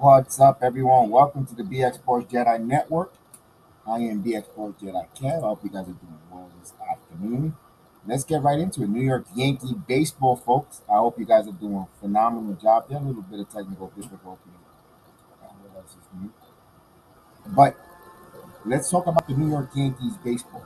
[0.00, 1.10] What's up, everyone?
[1.10, 3.12] Welcome to the BX Sports Jedi Network.
[3.86, 5.44] I am BX Sports Jedi Kev.
[5.44, 7.54] I hope you guys are doing well this afternoon.
[8.06, 8.88] Let's get right into it.
[8.88, 10.80] New York Yankee baseball, folks.
[10.90, 12.88] I hope you guys are doing a phenomenal job.
[12.88, 14.48] There a little bit of technical difficulty.
[17.48, 17.76] But
[18.64, 20.64] let's talk about the New York Yankees baseball.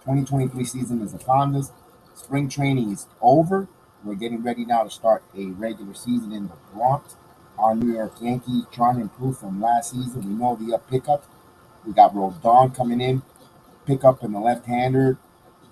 [0.00, 1.70] 2023 season is upon us.
[2.14, 3.68] Spring training is over.
[4.02, 7.14] We're getting ready now to start a regular season in the Bronx.
[7.58, 10.26] Our New York Yankees trying to improve from last season.
[10.26, 11.26] We know the up pickups.
[11.86, 13.22] We got Rodon coming in,
[13.86, 15.18] pickup in the left-hander.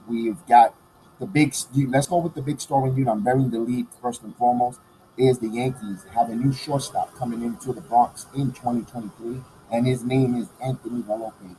[0.08, 0.74] We've got
[1.18, 1.54] the big.
[1.74, 2.90] Let's go with the big story.
[2.92, 4.80] You know, I'm burying the lead first and foremost.
[5.16, 10.02] Is the Yankees have a new shortstop coming into the Bronx in 2023, and his
[10.02, 11.54] name is Anthony Volpe.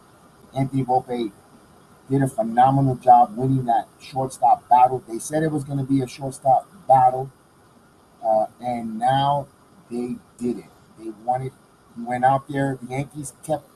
[0.54, 1.32] Anthony Volpe
[2.10, 5.04] did a phenomenal job winning that shortstop battle.
[5.08, 7.32] They said it was going to be a shortstop battle,
[8.24, 9.48] uh, and now
[9.90, 10.66] they did it.
[10.98, 11.54] They it.
[11.96, 12.78] He went out there.
[12.82, 13.70] The Yankees kept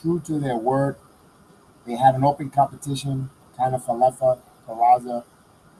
[0.00, 0.96] true to their word.
[1.86, 5.24] They had an open competition, Kiner-Falefa, Peraza,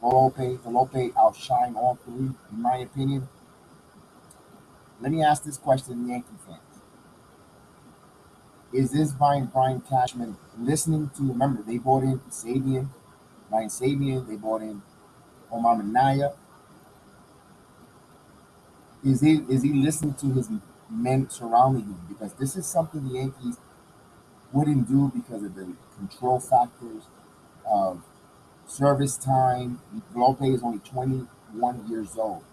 [0.03, 0.59] Volpe.
[0.59, 3.29] Volpe outshine all three, in my opinion.
[5.01, 6.61] Let me ask this question, Yankee fans.
[8.73, 12.89] Is this Brian Brian Cashman listening to remember they bought in Sabean,
[13.51, 14.83] Ryan Sabean, they bought in
[15.51, 16.33] Omar Minaya.
[19.05, 20.49] Is he is he listening to his
[20.91, 22.01] men surrounding him?
[22.09, 23.59] Because this is something the Yankees
[24.53, 27.05] wouldn't do because of the control factors
[27.67, 28.03] of
[28.67, 29.81] service time.
[30.15, 32.45] Volpe is only 21 years old.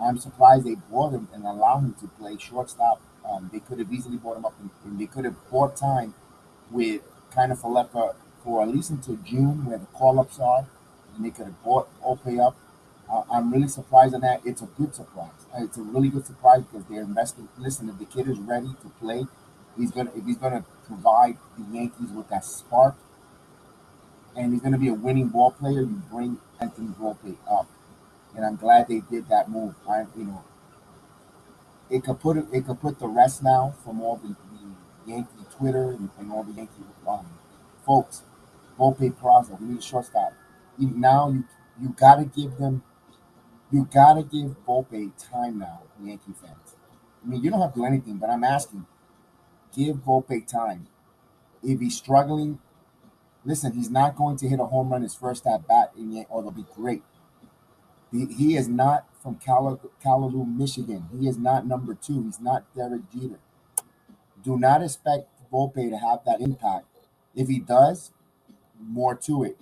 [0.00, 3.00] I'm surprised they brought him and allowed him to play shortstop.
[3.28, 6.14] Um, they could have easily brought him up and, and they could have bought time
[6.70, 7.02] with
[7.34, 10.66] Kiner-Falefa for at least until June where the call-ups are,
[11.14, 12.56] and they could have bought Volpe up.
[13.10, 14.40] Uh, I'm really surprised on that.
[14.44, 15.30] It's a good surprise.
[15.54, 17.48] Uh, It's a really good surprise because they're investing.
[17.58, 19.26] Listen, if the kid is ready to play,
[19.76, 22.96] he's gonna if he's gonna provide the Yankees with that spark,
[24.36, 25.80] and he's gonna be a winning ball player.
[25.80, 27.66] You bring Anthony Volpe up,
[28.36, 29.74] and I'm glad they did that move.
[29.88, 30.44] I you know,
[31.90, 35.90] it could put it, could put the rest now from all the, the Yankee Twitter
[35.92, 37.26] and, and all the Yankee um,
[37.84, 38.22] folks.
[38.78, 40.32] Volpe Peraza, we need a shortstop.
[40.78, 41.44] Now you
[41.80, 42.82] you gotta give them
[43.72, 46.76] you gotta give Volpe time now, Yankee fans.
[47.24, 48.86] I mean, you don't have to do anything, but I'm asking,
[49.76, 50.88] give Volpe time.
[51.62, 52.60] If he's struggling,
[53.44, 56.26] listen, he's not going to hit a home run his first at bat, in Yan-
[56.30, 57.02] or it'll be great.
[58.12, 61.08] He, he is not from Kalamazoo, Michigan.
[61.18, 62.24] He is not number two.
[62.24, 63.40] He's not Derek Jeter.
[64.42, 66.86] Do not expect Volpe to have that impact.
[67.34, 68.12] If he does,
[68.80, 69.58] more to it.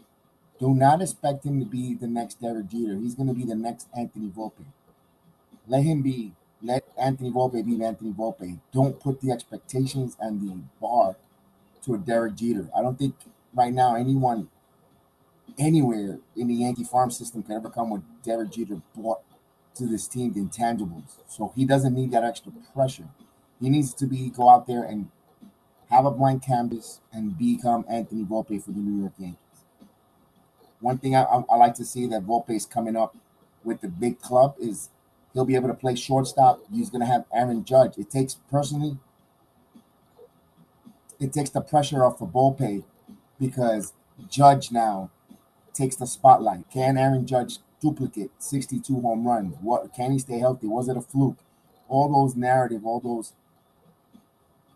[0.61, 2.97] Do not expect him to be the next Derek Jeter.
[2.97, 4.65] He's going to be the next Anthony Volpe.
[5.67, 6.33] Let him be.
[6.63, 8.61] Let Anthony Volpe be Anthony Volpe.
[8.73, 11.17] Don't put the expectations and the bar
[11.85, 12.71] to a Derek Jeter.
[12.77, 13.15] I don't think
[13.53, 14.49] right now anyone
[15.59, 19.21] anywhere in the Yankee farm system can ever come with Derek Jeter brought
[19.75, 21.19] to this team the intangibles.
[21.29, 23.09] So he doesn't need that extra pressure.
[23.61, 25.11] He needs to be go out there and
[25.91, 29.39] have a blank canvas and become Anthony Volpe for the New York Yankees.
[30.85, 33.17] One thing I, I, I like to see that Volpe is coming up
[33.65, 34.91] with the big club is
[35.33, 36.61] he'll be able to play shortstop.
[36.71, 37.97] He's going to have Aaron Judge.
[37.97, 38.99] It takes personally,
[41.19, 42.85] it takes the pressure off of Volpe
[43.41, 43.95] because
[44.29, 45.11] Judge now
[45.73, 46.71] takes the spotlight.
[46.71, 49.57] Can Aaron Judge duplicate 62 home runs?
[49.63, 50.67] What can he stay healthy?
[50.67, 51.39] Was it a fluke?
[51.89, 53.33] All those narrative, all those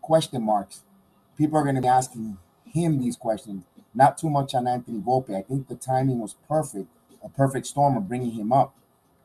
[0.00, 0.84] question marks.
[1.36, 3.64] People are going to be asking him these questions.
[3.98, 5.36] Not too much on Anthony Volpe.
[5.36, 6.86] I think the timing was perfect,
[7.20, 8.72] a perfect storm of bringing him up,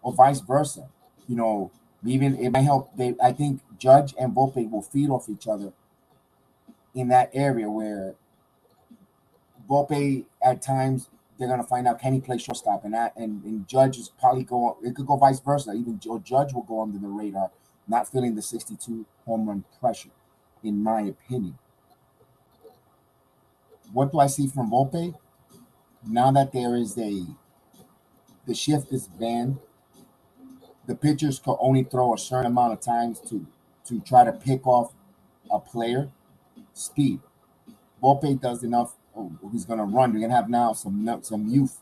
[0.02, 0.90] or vice versa.
[1.28, 1.72] You know,
[2.04, 2.90] even it might help.
[2.98, 5.74] They, I think Judge and Volpe will feed off each other
[6.96, 8.16] in that area where
[9.70, 11.08] Volpe at times
[11.38, 14.44] they're gonna find out can he play shortstop, and that and, and Judge is probably
[14.44, 14.78] go.
[14.82, 15.74] It could go vice versa.
[15.74, 17.52] Even Joe Judge will go under the radar,
[17.88, 20.10] not feeling the 62 home run pressure,
[20.64, 21.60] in my opinion.
[23.94, 25.16] What do I see from Volpe?
[26.08, 27.26] Now that there is a
[28.48, 29.60] the shift is banned,
[30.88, 33.48] the pitchers can only throw a certain amount of times to
[33.88, 34.94] to try to pick off
[35.52, 36.12] a player.
[36.74, 37.22] Speed.
[38.04, 38.96] Volpe does enough.
[39.18, 40.14] Oh, he's gonna run.
[40.14, 41.80] You're gonna have now some some youth.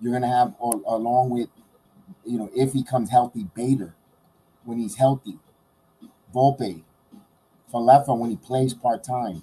[0.00, 1.48] You're gonna have al- along with
[2.24, 3.94] you know if he comes healthy, Bader
[4.64, 5.38] when he's healthy,
[6.34, 6.82] Volpe,
[7.72, 9.42] Falefa when he plays part time,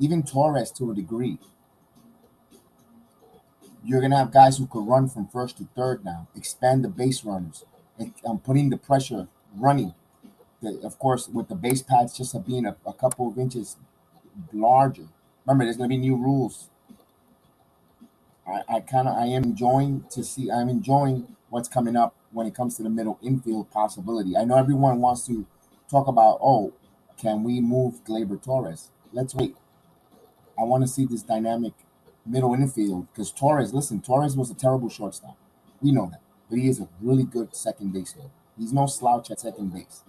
[0.00, 1.38] even Torres to a degree.
[3.84, 6.26] You're gonna have guys who could run from first to third now.
[6.34, 7.64] Expand the base runners.
[7.98, 9.94] And I'm putting the pressure running.
[10.82, 13.76] of course, with the base pads just being a, a couple of inches
[14.52, 15.08] larger.
[15.46, 16.68] Remember, there's going to be new rules.
[18.46, 20.50] I, I kind of I am enjoying to see.
[20.50, 24.36] I'm enjoying what's coming up when it comes to the middle infield possibility.
[24.36, 25.46] I know everyone wants to
[25.90, 26.72] talk about, oh,
[27.16, 28.88] can we move Gleyber Torres?
[29.12, 29.56] Let's wait.
[30.60, 31.72] I want to see this dynamic
[32.26, 35.36] middle infield because Torres, listen, Torres was a terrible shortstop.
[35.80, 36.20] We know that.
[36.50, 38.30] But he is a really good second baseman.
[38.58, 40.02] He's no slouch at second base.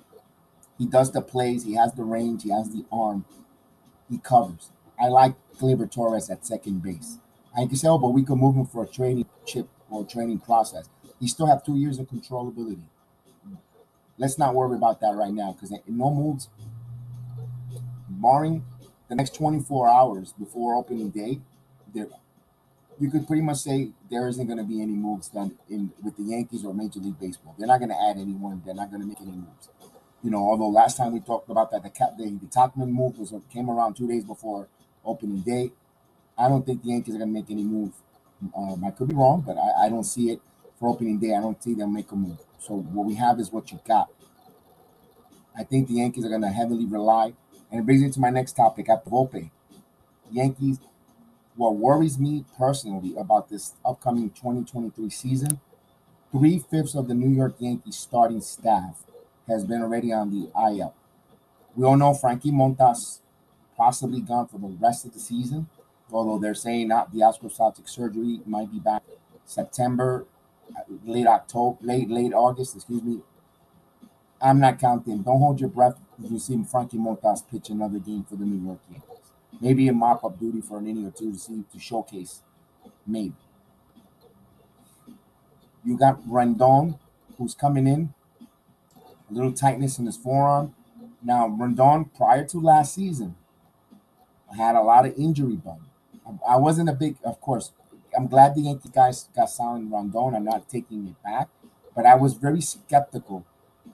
[0.78, 3.26] He does the plays, he has the range, he has the arm,
[4.10, 4.72] he covers.
[5.00, 7.20] I like Gleyber Torres at second base.
[7.56, 10.40] I can say, oh, but we could move him for a training chip or training
[10.40, 10.90] process.
[11.20, 12.84] He still have two years of controllability.
[14.18, 16.50] Let's not worry about that right now because no moves,
[18.10, 18.66] barring
[19.12, 21.42] the next 24 hours before opening day,
[21.94, 22.08] there
[22.98, 26.16] you could pretty much say there isn't going to be any moves done in with
[26.16, 27.54] the Yankees or Major League Baseball.
[27.60, 28.62] They're not going to add anyone.
[28.66, 29.68] They're not going to make any moves.
[30.24, 33.20] You know, although last time we talked about that, the cap, the, the Tauchman move
[33.20, 34.70] was came around two days before
[35.04, 35.74] opening day.
[36.38, 37.92] I don't think the Yankees are going to make any move.
[38.56, 40.40] Um, I could be wrong, but I, I don't see it
[40.80, 41.36] for opening day.
[41.36, 42.40] I don't see them make a move.
[42.60, 44.08] So what we have is what you got.
[45.58, 47.34] I think the Yankees are going to heavily rely,
[47.72, 49.50] and it brings me to my next topic at the Volpe.
[50.30, 50.80] Yankees
[51.56, 55.60] what worries me personally about this upcoming 2023 season,
[56.32, 59.04] three fifths of the New York Yankees starting staff
[59.48, 60.94] has been already on the IL.
[61.76, 63.20] We all know Frankie Montas
[63.76, 65.68] possibly gone for the rest of the season,
[66.12, 69.04] although they're saying not the arthroscopic surgery might be back
[69.46, 70.26] September,
[71.06, 73.20] late October, late late August, excuse me.
[74.42, 75.22] I'm not counting.
[75.22, 78.66] Don't hold your breath if you see Frankie Montas pitch another game for the New
[78.66, 79.32] York Yankees.
[79.60, 82.42] Maybe a mop up duty for an inning or two to see to showcase.
[83.06, 83.36] Maybe.
[85.84, 86.98] You got Rendon,
[87.38, 88.14] who's coming in.
[89.30, 90.76] A little tightness in his forearm.
[91.24, 93.36] Now, Rendon, prior to last season,
[94.58, 95.82] had a lot of injury bug.
[96.48, 97.72] I wasn't a big, of course,
[98.16, 100.36] I'm glad the Yankee guys got signed Rondon.
[100.36, 101.50] I'm not taking it back,
[101.96, 103.46] but I was very skeptical,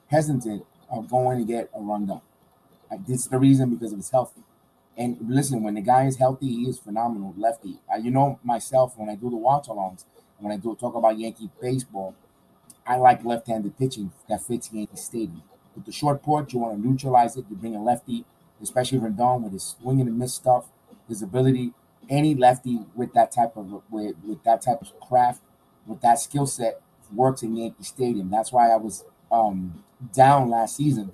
[0.08, 2.20] hesitant of going to get a Rondon.
[3.06, 4.34] This is the reason because of his health
[4.98, 7.32] and listen, when the guy is healthy, he is phenomenal.
[7.38, 7.78] Lefty.
[7.90, 10.04] Uh, you know myself when I do the watch alongs,
[10.38, 12.16] when I do talk about Yankee baseball,
[12.84, 15.42] I like left-handed pitching that fits Yankee Stadium.
[15.76, 17.44] With the short porch, you want to neutralize it.
[17.48, 18.24] You bring a lefty,
[18.60, 20.66] especially Rendon with his swing and miss stuff,
[21.08, 21.74] his ability.
[22.08, 25.42] Any lefty with that type of with, with that type of craft,
[25.86, 26.80] with that skill set,
[27.14, 28.30] works in Yankee Stadium.
[28.30, 31.12] That's why I was um, down last season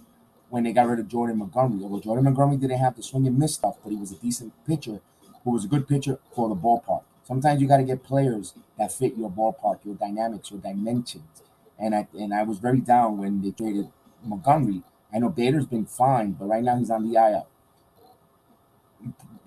[0.50, 1.82] when they got rid of Jordan Montgomery.
[1.82, 4.52] Although Jordan Montgomery didn't have the swing and miss stuff, but he was a decent
[4.66, 5.00] pitcher
[5.42, 7.02] who was a good pitcher for the ballpark.
[7.24, 11.42] Sometimes you got to get players that fit your ballpark, your dynamics, your dimensions.
[11.78, 13.88] And I and I was very down when they traded
[14.22, 14.82] Montgomery.
[15.12, 17.46] I know Bader's been fine, but right now he's on the IL.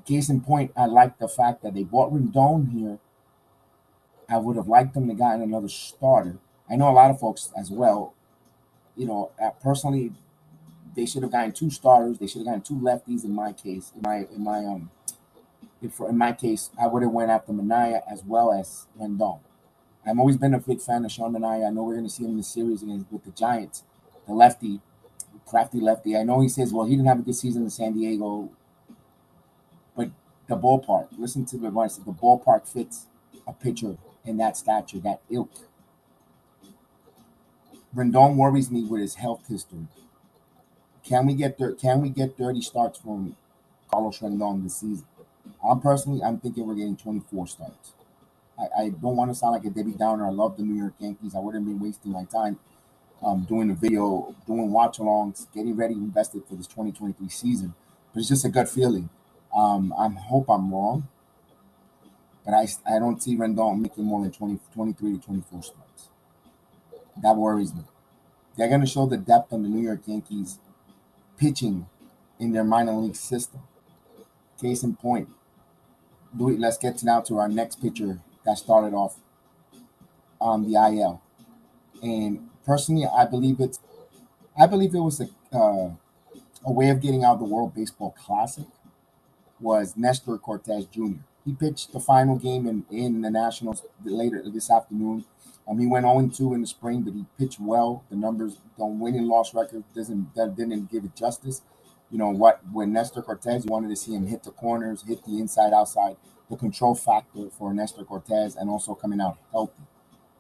[0.05, 2.99] Case in point, I like the fact that they bought Rendon here.
[4.29, 6.37] I would have liked them to gotten another starter.
[6.69, 8.13] I know a lot of folks as well.
[8.97, 10.13] You know, personally,
[10.95, 12.17] they should have gotten two starters.
[12.17, 13.23] They should have gotten two lefties.
[13.23, 14.89] In my case, in my in my um,
[15.81, 19.39] if in my case, I would have went after Manaea as well as Rendon.
[20.05, 21.67] I've always been a big fan of Sean Manaea.
[21.67, 23.83] I know we're going to see him in the series against with the Giants,
[24.25, 24.79] the lefty,
[25.45, 26.15] crafty lefty.
[26.15, 28.50] I know he says, well, he didn't have a good season in San Diego,
[29.95, 30.10] but
[30.48, 31.07] the ballpark.
[31.17, 31.98] Listen to the advice.
[31.98, 33.07] The ballpark fits
[33.45, 35.51] a pitcher in that stature, that ilk.
[37.96, 39.88] Rendon worries me with his health history.
[41.03, 41.74] Can we get there?
[41.74, 43.36] Can we get 30 starts from
[43.91, 45.06] Carlos Rendon this season?
[45.63, 47.94] I'm personally, I'm thinking we're getting 24 starts.
[48.60, 50.27] I, I don't want to sound like a Debbie Downer.
[50.27, 51.36] I love the New York Yankees.
[51.36, 52.60] I wouldn't be wasting my time
[53.24, 57.74] um, doing a video, doing watch alongs, getting ready, invested for this 2023 season.
[58.13, 59.10] But it's just a gut feeling.
[59.56, 61.08] Um, I hope I'm wrong,
[62.46, 65.87] but I, I don't see Rendon making more than 20, 23 to 24 starts.
[67.21, 67.83] That worries me.
[68.57, 70.59] They're going to show the depth on the New York Yankees
[71.38, 71.88] pitching
[72.39, 73.62] in their minor league system.
[74.59, 75.29] Case in point,
[76.38, 79.17] let's get now to our next pitcher that started off
[80.41, 81.21] on the IL.
[82.01, 83.79] And personally, I believe it's,
[84.59, 85.91] I believe it was a, uh,
[86.65, 88.65] a way of getting out of the World Baseball Classic
[89.59, 91.21] was Nestor Cortes Jr.
[91.48, 95.24] He pitched the final game in, in the Nationals later this afternoon.
[95.66, 98.04] Um, he went 0-2 in the spring, but he pitched well.
[98.10, 101.62] The numbers don't win and loss record doesn't that didn't give it justice.
[102.12, 102.60] You know what?
[102.70, 106.18] When Nestor Cortes wanted to see him hit the corners, hit the inside, outside.
[106.50, 109.84] The control factor for Nestor Cortes, and also coming out healthy.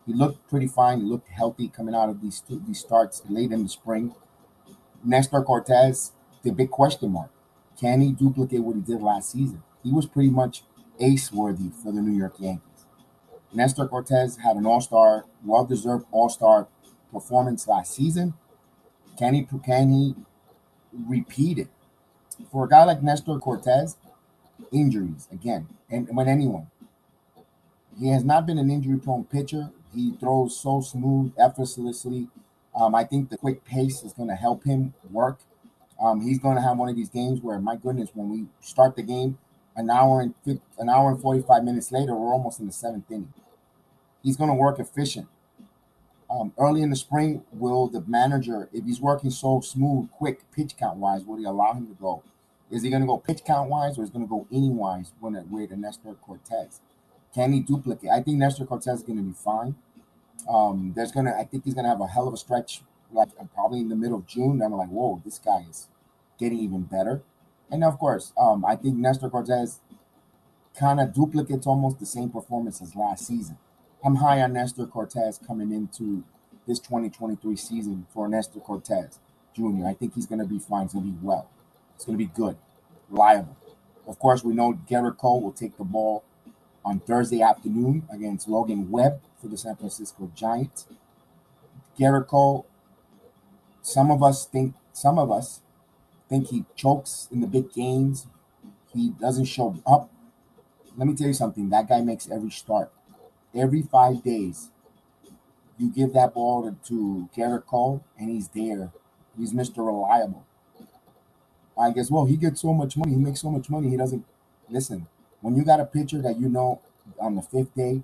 [0.05, 0.99] He looked pretty fine.
[0.99, 4.13] He looked healthy coming out of these two, these starts late in the spring.
[5.05, 6.11] Nestor Cortes,
[6.43, 7.31] the big question mark.
[7.79, 9.63] Can he duplicate what he did last season?
[9.83, 10.63] He was pretty much
[10.99, 12.85] ace worthy for the New York Yankees.
[13.53, 16.67] Nestor Cortes had an all star, well deserved all star
[17.11, 18.33] performance last season.
[19.17, 20.15] Can he, can he
[21.07, 21.69] repeat it?
[22.51, 23.97] For a guy like Nestor Cortes,
[24.71, 26.67] injuries again, and when anyone,
[27.99, 29.71] he has not been an injury prone pitcher.
[29.93, 32.27] He throws so smooth, effortlessly.
[32.75, 35.39] Um, I think the quick pace is going to help him work.
[35.99, 38.95] Um, he's going to have one of these games where, my goodness, when we start
[38.95, 39.39] the game,
[39.77, 43.09] an hour and 50, an hour and 45 minutes later, we're almost in the seventh
[43.09, 43.33] inning.
[44.21, 45.27] He's going to work efficient.
[46.29, 50.75] Um, early in the spring, will the manager, if he's working so smooth, quick, pitch
[50.77, 52.23] count wise, will he allow him to go?
[52.69, 54.75] Is he going to go pitch count wise or is he going to go inning
[54.75, 56.81] wise when it with Nestor Cortes?
[57.33, 58.09] Can he duplicate?
[58.09, 59.75] I think Nestor Cortes is going to be fine.
[60.47, 62.81] Um, there's gonna, I think he's gonna have a hell of a stretch,
[63.11, 64.61] like probably in the middle of June.
[64.61, 65.87] I'm like, whoa, this guy is
[66.39, 67.21] getting even better.
[67.71, 69.79] And of course, um, I think Nestor Cortes
[70.77, 73.57] kind of duplicates almost the same performance as last season.
[74.03, 76.23] I'm high on Nestor Cortes coming into
[76.67, 79.19] this 2023 season for Nestor Cortes
[79.57, 79.87] Jr.
[79.87, 80.83] I think he's going to be fine.
[80.83, 81.49] He's going to be well.
[81.95, 82.57] It's going to be good,
[83.09, 83.57] reliable.
[84.07, 86.23] Of course, we know Gerrit Cole will take the ball
[86.85, 90.85] on Thursday afternoon against Logan Webb for the San Francisco Giants.
[91.99, 92.67] Gerrit Cole,
[93.81, 95.61] some of us think some of us
[96.29, 98.27] think he chokes in the big games.
[98.93, 100.09] He doesn't show up.
[100.97, 101.69] Let me tell you something.
[101.69, 102.91] That guy makes every start.
[103.55, 104.69] Every five days,
[105.77, 108.91] you give that ball to, to Gerrit Cole, and he's there.
[109.37, 109.85] He's Mr.
[109.85, 110.45] Reliable.
[111.79, 113.13] I guess, well, he gets so much money.
[113.13, 113.89] He makes so much money.
[113.89, 114.25] He doesn't
[114.69, 115.07] listen.
[115.41, 116.81] When you got a pitcher that you know
[117.19, 118.03] on the fifth day,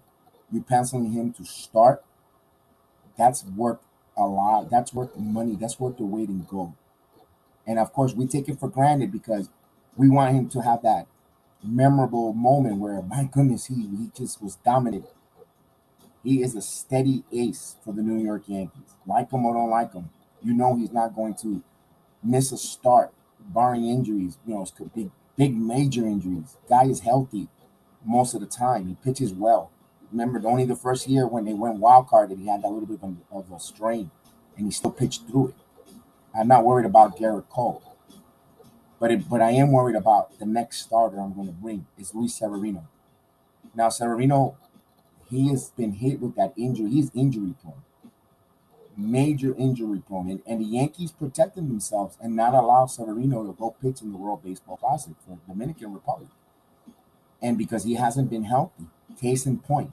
[0.52, 2.04] you're penciling him to start,
[3.18, 3.80] that's worth
[4.16, 4.70] a lot.
[4.70, 5.56] That's worth money.
[5.56, 6.74] That's worth the wait and go.
[7.66, 9.50] And of course, we take it for granted because
[9.96, 11.08] we want him to have that
[11.64, 15.06] memorable moment where, my goodness, he, he just was dominant.
[16.24, 18.96] He is a steady ace for the New York Yankees.
[19.06, 20.10] Like him or don't like him,
[20.42, 21.62] you know he's not going to
[22.24, 24.38] miss a start, barring injuries.
[24.48, 26.58] You know, big, big major injuries.
[26.70, 27.50] Guy is healthy
[28.06, 28.88] most of the time.
[28.88, 29.72] He pitches well.
[30.12, 32.88] Remember, only the first year when they went wild card that he had that little
[32.88, 34.12] bit of, of a strain,
[34.58, 35.56] and he still pitched through it.
[36.36, 37.84] I'm not worried about Gerrit Cole,
[39.00, 42.16] but it, but I am worried about the next starter I'm going to bring is
[42.16, 42.88] Luis Severino.
[43.76, 44.58] Now Severino,
[45.30, 46.90] he has been hit with that injury.
[46.90, 47.84] He's injury prone,
[48.98, 53.76] major injury prone, and, and the Yankees protected themselves and not allow Severino to go
[53.82, 56.30] pitch in the World Baseball Classic for Dominican Republic.
[57.42, 58.86] And because he hasn't been healthy,
[59.20, 59.92] case in point,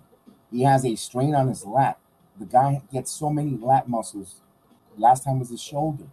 [0.51, 1.99] he has a strain on his lat.
[2.39, 4.41] The guy gets so many lat muscles.
[4.97, 6.05] Last time was his shoulder.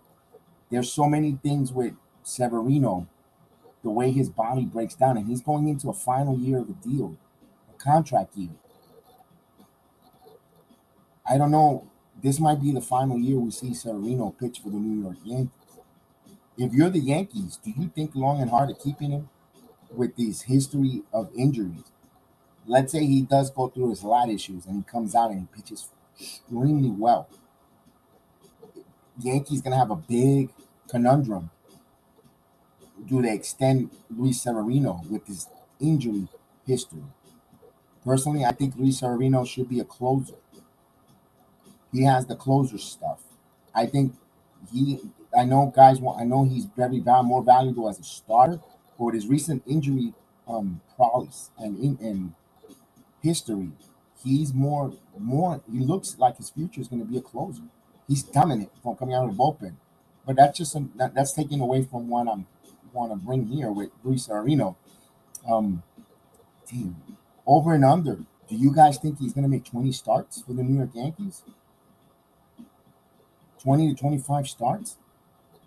[0.71, 1.93] There's so many things with
[2.23, 3.07] Severino,
[3.83, 6.73] the way his body breaks down, and he's going into a final year of a
[6.73, 7.17] deal,
[7.69, 8.51] a contract year.
[11.29, 11.89] I don't know.
[12.21, 15.51] This might be the final year we see Severino pitch for the New York Yankees.
[16.57, 19.29] If you're the Yankees, do you think long and hard of keeping him
[19.91, 21.83] with this history of injuries?
[22.67, 25.47] let's say he does go through his lat issues and he comes out and he
[25.61, 27.29] pitches extremely well.
[29.19, 30.49] Yankees gonna have a big
[30.89, 31.49] conundrum.
[33.07, 35.47] Do they extend Luis Severino with his
[35.79, 36.27] injury
[36.67, 37.03] history?
[38.03, 40.33] Personally, I think Luis Severino should be a closer.
[41.91, 43.23] He has the closer stuff.
[43.73, 44.15] I think
[44.71, 44.99] he.
[45.37, 45.99] I know guys.
[45.99, 48.59] Want, I know he's very val- more valuable as a starter,
[48.99, 50.13] but his recent injury
[50.47, 52.33] um, prowess and in, and
[53.21, 53.71] history.
[54.23, 55.61] He's more more.
[55.71, 57.63] He looks like his future is going to be a closer.
[58.07, 59.75] He's dominant from coming out of the bullpen,
[60.25, 62.47] but that's just that, that's taken away from what I'm
[62.93, 64.77] want to bring here with Luis Severino.
[65.49, 65.83] Um,
[67.45, 68.15] over and under.
[68.49, 71.43] Do you guys think he's going to make 20 starts for the New York Yankees?
[73.61, 74.97] 20 to 25 starts?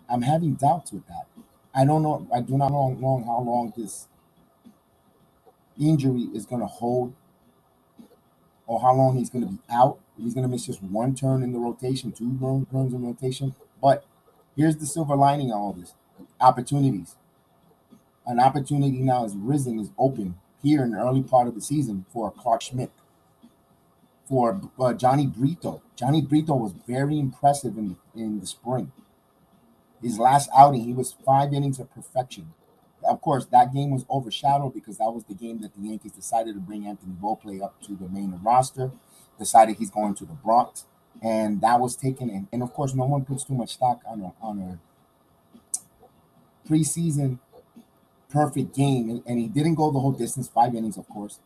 [0.09, 1.27] I'm having doubts with that.
[1.73, 2.27] I don't know.
[2.33, 4.07] I do not know, know how long this
[5.79, 7.13] injury is going to hold
[8.71, 9.99] or how long he's going to be out.
[10.17, 12.37] He's going to miss just one turn in the rotation, two
[12.71, 13.53] turns in rotation.
[13.81, 14.05] But
[14.55, 15.93] here's the silver lining on all this
[16.39, 17.17] opportunities.
[18.25, 22.05] An opportunity now has risen, is open here in the early part of the season
[22.13, 22.91] for Clarke Schmidt,
[24.25, 25.81] for uh, Jhony Brito.
[25.97, 28.93] Jhony Brito was very impressive in, in the spring.
[30.01, 32.53] His last outing, he was five innings of perfection.
[33.11, 36.55] Of course, that game was overshadowed because that was the game that the Yankees decided
[36.55, 38.91] to bring Anthony Volpe up to the main roster,
[39.37, 40.85] decided he's going to the Bronx,
[41.21, 42.29] and that was taken.
[42.29, 44.79] And, and of course, no one puts too much stock on a on a
[46.69, 47.39] preseason
[48.29, 51.39] perfect game, and, and he didn't go the whole distance, five innings, of course.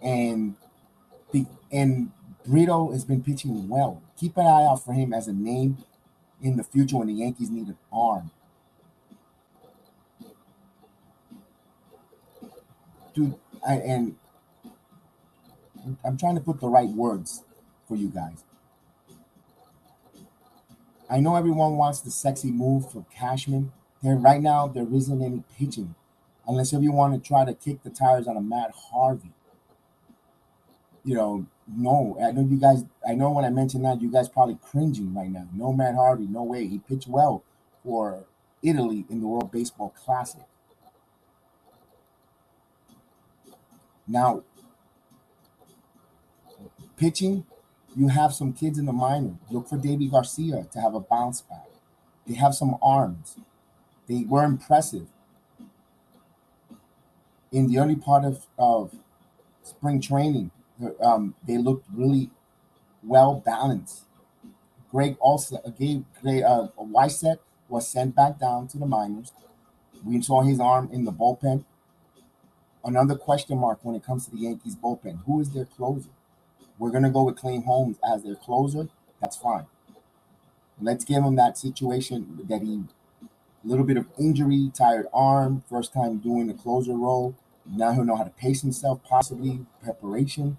[0.00, 0.54] And
[1.32, 2.12] the and
[2.46, 4.02] Brito has been pitching well.
[4.18, 5.76] Keep an eye out for him as a name
[6.40, 8.30] in the future when the Yankees need an arm.
[13.66, 14.16] I, and
[16.04, 17.44] I'm trying to put the right words
[17.86, 18.44] for you guys.
[21.10, 23.72] I know everyone wants the sexy move for Cashman.
[24.02, 25.94] There right now there isn't any pitching,
[26.46, 29.32] unless if you want to try to kick the tires on a Matt Harvey.
[31.04, 32.84] You know, no, I know you guys.
[33.08, 35.48] I know when I mentioned that, you guys probably cringing right now.
[35.54, 36.66] No Matt Harvey, no way.
[36.66, 37.42] He pitched well
[37.82, 38.24] for
[38.62, 40.42] Italy in the World Baseball Classic.
[44.08, 44.42] Now,
[46.96, 47.44] pitching,
[47.94, 49.34] you have some kids in the minor.
[49.50, 51.68] Look for Deivi Garcia to have a bounce back.
[52.26, 53.36] They have some arms.
[54.08, 55.06] They were impressive
[57.52, 58.94] in the early part of, of
[59.62, 60.50] spring training.
[61.02, 62.30] Um, they looked really
[63.02, 64.04] well balanced.
[64.90, 67.38] Greg also gave Greg uh, Weissert
[67.68, 69.32] was sent back down to the minors.
[70.04, 71.64] We saw his arm in the bullpen.
[72.88, 76.08] Another question mark when it comes to the Yankees bullpen: Who is their closer?
[76.78, 78.88] We're gonna go with Clay Holmes as their closer.
[79.20, 79.66] That's fine.
[80.80, 82.84] Let's give him that situation that he
[83.62, 87.34] a little bit of injury, tired arm, first time doing the closer role.
[87.66, 90.56] Now he'll know how to pace himself, possibly preparation,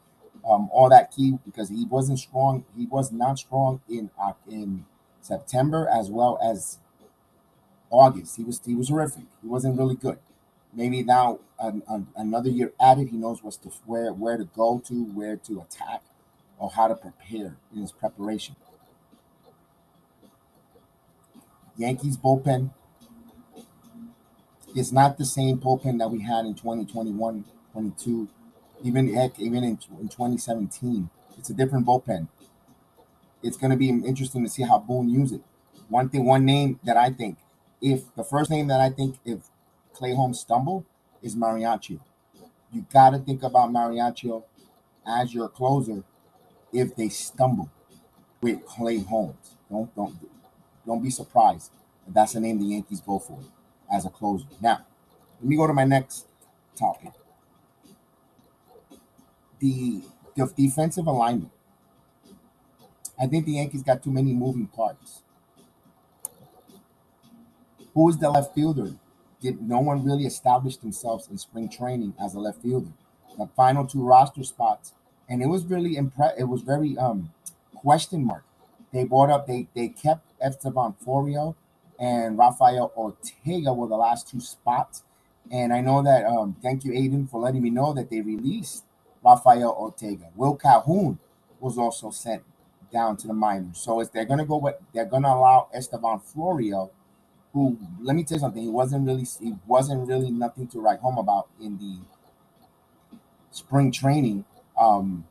[0.48, 2.64] um, all that key because he wasn't strong.
[2.78, 4.86] He was not strong in uh, in
[5.20, 6.78] September as well as
[7.90, 8.38] August.
[8.38, 9.24] He was he was horrific.
[9.42, 10.20] He wasn't really good.
[10.74, 14.82] Maybe now an, an, another year added, he knows what's to where where to go
[14.86, 16.04] to, where to attack,
[16.58, 18.56] or how to prepare in his preparation.
[21.78, 22.72] Yankees bullpen
[24.76, 28.28] is not the same bullpen that we had in 2021, 22,
[28.84, 31.10] even heck, even in, in 2017.
[31.38, 32.28] It's a different bullpen.
[33.42, 35.42] It's going to be interesting to see how Boone use it.
[35.88, 37.38] One thing, one name that I think,
[37.82, 39.40] if the first name that I think if
[40.00, 40.86] Clay Holmes stumble
[41.22, 42.00] is Marinaccio.
[42.72, 44.44] You got to think about Marinaccio
[45.06, 46.04] as your closer
[46.74, 47.70] if they stumble
[48.42, 49.56] with Clay Holmes.
[49.70, 50.16] Don't don't
[50.86, 51.72] don't be surprised
[52.08, 53.40] that's the name the Yankees go for
[53.92, 54.46] as a closer.
[54.62, 54.86] Now,
[55.40, 56.28] let me go to my next
[56.76, 57.12] topic.
[59.60, 60.02] The,
[60.36, 61.52] the defensive alignment.
[63.20, 65.22] I think the Yankees got too many moving parts.
[67.94, 68.94] Who is the left fielder?
[69.42, 72.92] Did no one really establish themselves in spring training as a left fielder?
[73.38, 74.94] The final two roster spots,
[75.30, 77.32] and it was really impre- It was very um
[77.76, 78.46] question mark.
[78.94, 81.56] They brought up they they kept Esteban Florial
[82.00, 85.04] and Rafael Ortega were the last two spots.
[85.52, 88.86] And I know that, um, thank you, Aiden, for letting me know that they released
[89.24, 90.30] Rafael Ortega.
[90.36, 91.20] Will Calhoun
[91.60, 92.44] was also sent
[92.92, 93.80] down to the minors.
[93.80, 96.92] So if they're going to go with, they're to allow Esteban Florial,
[97.54, 101.00] who, let me tell you something, he wasn't really, he wasn't really nothing to write
[101.00, 101.98] home about in the
[103.52, 104.46] spring training.
[104.80, 105.26] Um,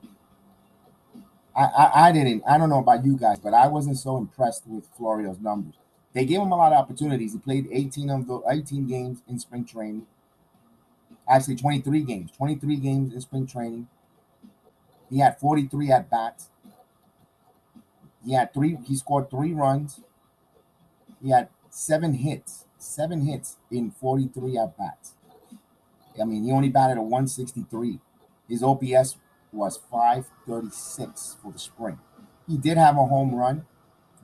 [1.57, 4.67] I, I, I didn't, I don't know about you guys, but I wasn't so impressed
[4.67, 5.75] with Florial's numbers.
[6.13, 7.33] They gave him a lot of opportunities.
[7.33, 10.07] He played 18 of the 18 games in spring training.
[11.29, 12.31] Actually, 23 games.
[12.33, 13.89] 23 games in spring training.
[15.11, 16.49] He had 43 at bats.
[18.25, 18.79] He had three.
[18.85, 20.01] He scored three runs.
[21.23, 22.65] He had seven hits.
[22.79, 25.15] Seven hits in 43 at bats.
[26.21, 28.01] I mean, he only batted a 163.
[28.49, 29.17] His OPS
[29.53, 31.99] was 536 for the spring.
[32.47, 33.67] He did have a home run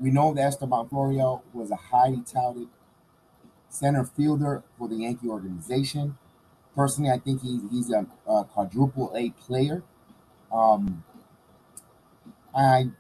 [0.00, 2.68] we know that Esteban Florial was a highly touted
[3.68, 6.18] center fielder for the Yankee organization.
[6.74, 9.82] Personally, I think he's he's a, a quadruple A player.
[10.52, 11.04] Um,
[12.54, 12.90] I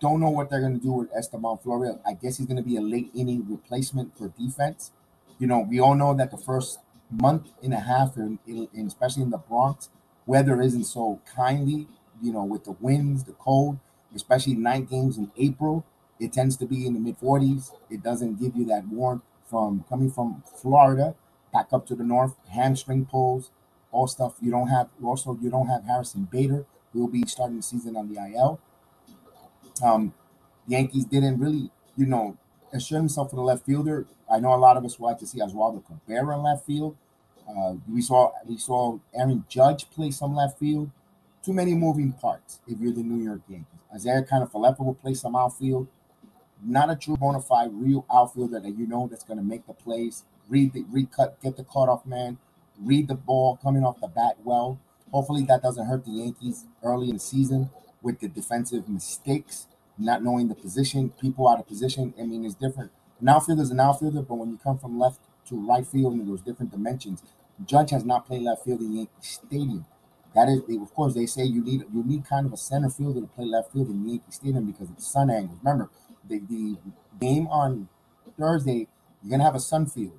[0.00, 2.00] don't know what they're going to do with Esteban Florial.
[2.06, 4.92] I guess he's going to be a late inning replacement for defense.
[5.38, 6.78] You know, we all know that the first
[7.10, 8.38] month and a half, in,
[8.86, 9.88] especially in the Bronx,
[10.26, 11.86] weather isn't so kindly.
[12.22, 13.78] You know, with the winds, the cold,
[14.14, 15.84] especially night games in April
[16.20, 17.72] it tends to be in the mid 40s.
[17.88, 21.14] It doesn't give you that warmth from coming from Florida
[21.52, 23.50] back up to the north, hamstring pulls,
[23.90, 24.34] all stuff.
[24.40, 28.12] You don't have also you don't have Harrison Bader, will be starting the season on
[28.12, 28.60] the IL.
[29.82, 30.14] Um,
[30.66, 32.36] Yankees didn't really, you know,
[32.72, 34.06] assure himself for the left fielder.
[34.32, 36.96] I know a lot of us would like to see Oswaldo Cabrera in left field.
[37.48, 40.90] Uh, we saw we saw Aaron Judge play some left field.
[41.44, 43.80] Too many moving parts if you're the New York Yankees.
[43.96, 45.88] Isiah Kiner-Falefa will play some outfield.
[46.62, 49.74] not a true bona fide real outfielder that you know that's going to make the
[49.74, 52.38] plays, read the recut, get the cutoff man,
[52.80, 54.78] read the ball coming off the bat well.
[55.12, 57.70] Hopefully that doesn't hurt the Yankees early in the season
[58.02, 59.66] with the defensive mistakes,
[60.00, 62.14] not knowing the position, people out of position.
[62.18, 62.90] I mean, it's different.
[63.20, 66.26] An outfielder is an outfielder, but when you come from left to right field in
[66.26, 67.22] those different dimensions,
[67.64, 69.84] Judge has not played left field in Yankee Stadium.
[70.34, 73.20] That is, of course, they say you need you need kind of a center fielder
[73.20, 75.58] to play left field in Yankee Stadium because of the sun angles.
[75.62, 75.90] Remember,
[76.28, 76.76] the, the
[77.20, 77.88] game on
[78.38, 78.86] Thursday,
[79.22, 80.18] you're gonna have a sun field.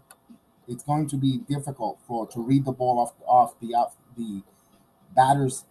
[0.67, 4.43] It's going to be difficult for to read the ball off off the off the
[5.15, 5.65] batter's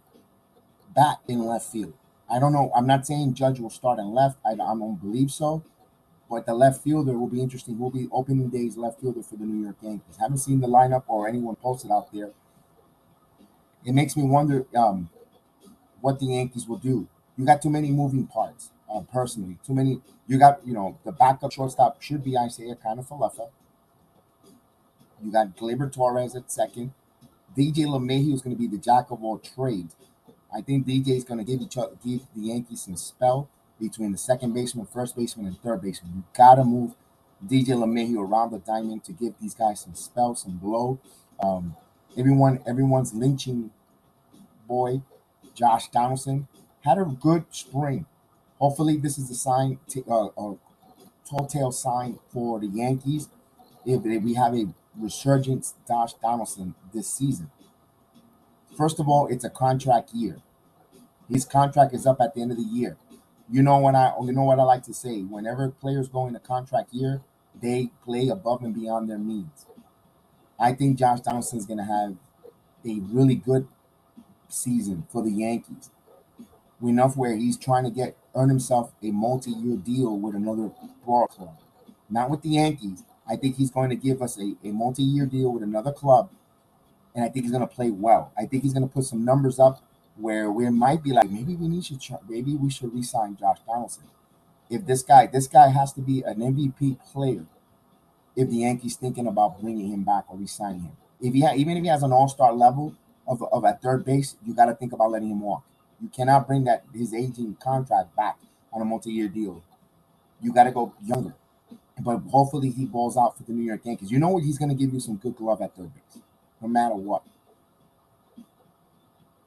[0.95, 1.93] bat in left field.
[2.31, 2.71] I don't know.
[2.75, 4.37] I'm not saying Judge will start in left.
[4.45, 5.63] I, I don't believe so.
[6.29, 7.77] But the left fielder will be interesting.
[7.77, 10.17] Will be opening days left fielder for the New York Yankees.
[10.17, 12.31] Haven't seen the lineup or anyone posted out there.
[13.85, 15.09] It makes me wonder um,
[16.01, 17.07] what the Yankees will do.
[17.37, 18.71] You got too many moving parts.
[18.93, 20.01] Uh, personally, too many.
[20.27, 23.49] You got you know the backup shortstop should be Isaiah Isiah Kiner-Falefa.
[25.23, 26.93] You got Gleyber Torres at second.
[27.57, 29.95] DJ LeMahieu is going to be the jack of all trades.
[30.53, 34.11] I think DJ is going to give each other, give the Yankees some spell between
[34.11, 36.11] the second baseman, first baseman, and third baseman.
[36.15, 36.93] You got to move
[37.45, 40.99] DJ LeMahieu around the diamond to give these guys some spell, some blow.
[41.41, 41.75] Um,
[42.17, 43.71] everyone, everyone's lynching
[44.67, 45.01] boy,
[45.55, 46.47] Josh Donaldson,
[46.81, 48.05] had a good spring.
[48.59, 50.55] Hopefully, this is a sign, uh, a
[51.27, 53.27] telltale sign for the Yankees.
[53.85, 57.49] If, if we have a resurgence, Josh Donaldson this season.
[58.77, 60.37] First of all, it's a contract year.
[61.29, 62.97] His contract is up at the end of the year.
[63.49, 65.21] You know what I you know what I like to say.
[65.21, 67.21] Whenever players go into contract year,
[67.61, 69.65] they play above and beyond their means.
[70.59, 72.15] I think Josh Donaldson is going to have
[72.85, 73.67] a really good
[74.47, 75.89] season for the Yankees.
[76.83, 80.71] Enough where he's trying to get earn himself a multi-year deal with another
[81.05, 81.57] ball club,
[82.09, 83.03] not with the Yankees.
[83.27, 86.29] I think he's going to give us a, a multi-year deal with another club,
[87.15, 88.31] and I think he's going to play well.
[88.37, 89.81] I think he's going to put some numbers up
[90.15, 94.03] where we might be like, maybe we need to maybe we should resign Josh Donaldson.
[94.69, 97.45] If this guy, this guy has to be an MVP player.
[98.35, 101.75] If the Yankees thinking about bringing him back or resigning him, if he ha- even
[101.77, 102.95] if he has an All Star level
[103.27, 105.63] of, of at third base, you got to think about letting him walk.
[106.01, 108.37] You cannot bring that his aging contract back
[108.73, 109.61] on a multi-year deal.
[110.41, 111.35] You got to go younger.
[111.99, 114.11] But hopefully he balls out for the New York Yankees.
[114.11, 114.43] You know what?
[114.43, 116.23] He's going to give you some good glove at third base,
[116.61, 117.23] no matter what.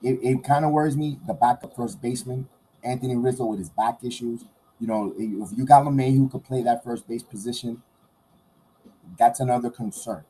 [0.02, 1.18] It, it kind of worries me.
[1.26, 2.48] The backup first baseman,
[2.82, 4.44] Anthony Rizzo, with his back issues.
[4.80, 7.82] You know, if you got LeMay who could play that first base position,
[9.18, 10.24] that's another concern.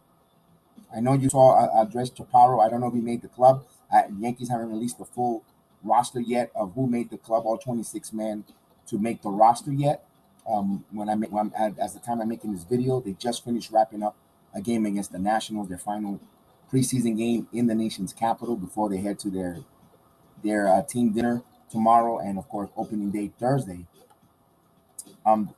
[0.95, 2.65] I know you saw uh, Andres Chaparro.
[2.65, 3.65] I don't know if he made the club.
[3.93, 5.43] Uh, Yankees haven't released the full
[5.83, 8.45] roster yet of who made the club, all 26 men
[8.87, 10.07] to make the roster yet.
[10.47, 13.45] Um, when I make, when I'm, as the time I'm making this video, they just
[13.45, 14.17] finished wrapping up
[14.55, 16.21] a game against the Nationals, their final
[16.73, 19.59] preseason game in the nation's capital before they head to their
[20.43, 23.87] their uh, team dinner tomorrow and of course opening day Thursday.
[25.27, 25.55] Um,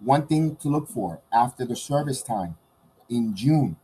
[0.00, 2.56] one thing to look for after the service time
[3.08, 3.76] in June,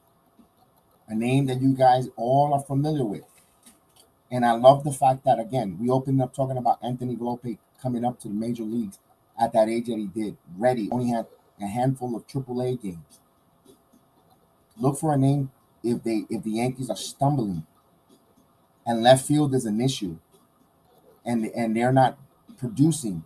[1.08, 3.24] a name that you guys all are familiar with.
[4.30, 8.04] And I love the fact that again, we opened up talking about Anthony Volpe coming
[8.04, 8.98] up to the major leagues
[9.40, 10.36] at that age that he did.
[10.56, 11.26] Ready, only had
[11.60, 13.20] a handful of AAA games.
[14.78, 15.50] Look for a name
[15.82, 17.66] if they if the Yankees are stumbling
[18.86, 20.18] and left field is an issue
[21.24, 22.18] and and they're not
[22.58, 23.24] producing.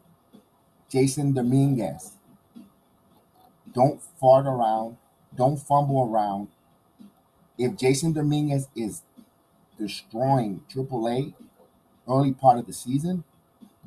[0.90, 2.12] Jasson Dominguez.
[3.72, 4.96] Don't fart around.
[5.36, 6.48] Don't fumble around.
[7.58, 9.02] If Jasson Dominguez is
[9.78, 11.34] destroying AAA
[12.08, 13.24] early part of the season,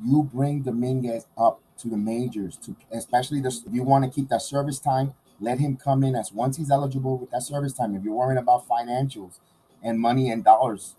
[0.04, 4.28] you bring Dominguez up to the majors to especially this if you want to keep
[4.30, 7.94] that service time, let him come in as once he's eligible with that service time.
[7.94, 9.38] If you're worrying about financials
[9.82, 10.96] and money and dollars,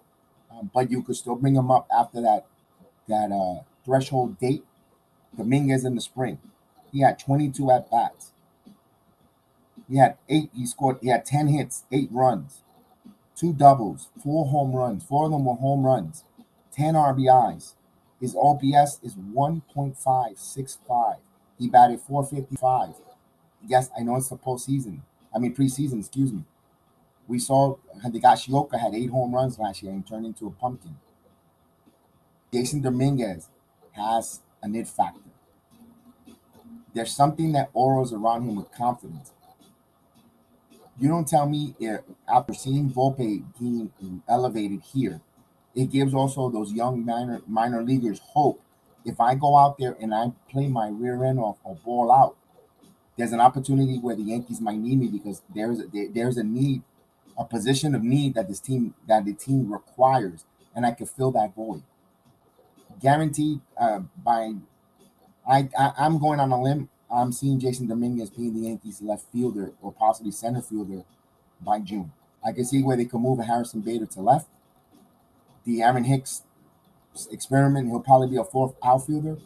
[0.51, 2.47] um, but you could still bring him up after that
[3.07, 4.63] that uh, threshold date.
[5.37, 6.39] Dominguez in the spring,
[6.91, 8.31] he had 22 at bats.
[9.89, 10.49] He had eight.
[10.55, 10.97] He scored.
[11.01, 12.61] He had 10 hits, eight runs,
[13.35, 15.03] two doubles, four home runs.
[15.03, 16.23] Four of them were home runs,
[16.73, 17.75] 10 RBIs.
[18.19, 21.17] His OPS is 1.565.
[21.57, 22.95] He batted 455.
[23.67, 25.01] Yes, I know it's the postseason.
[25.33, 26.43] I mean preseason, excuse me.
[27.27, 30.97] We saw Higashioka had eight home runs last year and turned into a pumpkin.
[32.51, 33.47] Jasson Dominguez
[33.93, 35.21] has an it factor.
[36.93, 39.31] There's something that auras around him with confidence.
[40.99, 45.21] You don't tell me if, after seeing Volpe being elevated here,
[45.73, 48.61] it gives also those young minor minor leaguers hope.
[49.05, 52.35] If I go out there and I play my rear end off or ball out,
[53.17, 56.43] there's an opportunity where the Yankees might need me because there's a, there, there's a
[56.43, 56.83] need,
[57.37, 60.45] a position of need that this team that the team requires,
[60.75, 61.83] and I could fill that void.
[62.99, 64.53] Guaranteed uh, by,
[65.47, 66.89] I, I I'm going on a limb.
[67.13, 71.03] I'm seeing Jasson Dominguez being the Yankees left fielder or possibly center fielder
[71.59, 72.11] by June.
[72.43, 74.47] I can see where they could move a Harrison Bader to left.
[75.65, 76.43] The Aaron Hicks
[77.31, 79.37] experiment, he'll probably be a fourth outfielder.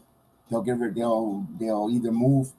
[0.49, 0.95] They'll give it.
[0.95, 2.53] They'll they'll either move.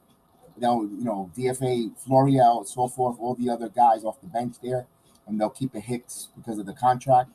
[0.58, 4.86] They'll you know DFA Florial, so forth, all the other guys off the bench there,
[5.26, 7.30] and they'll keep a Hicks because of the contract.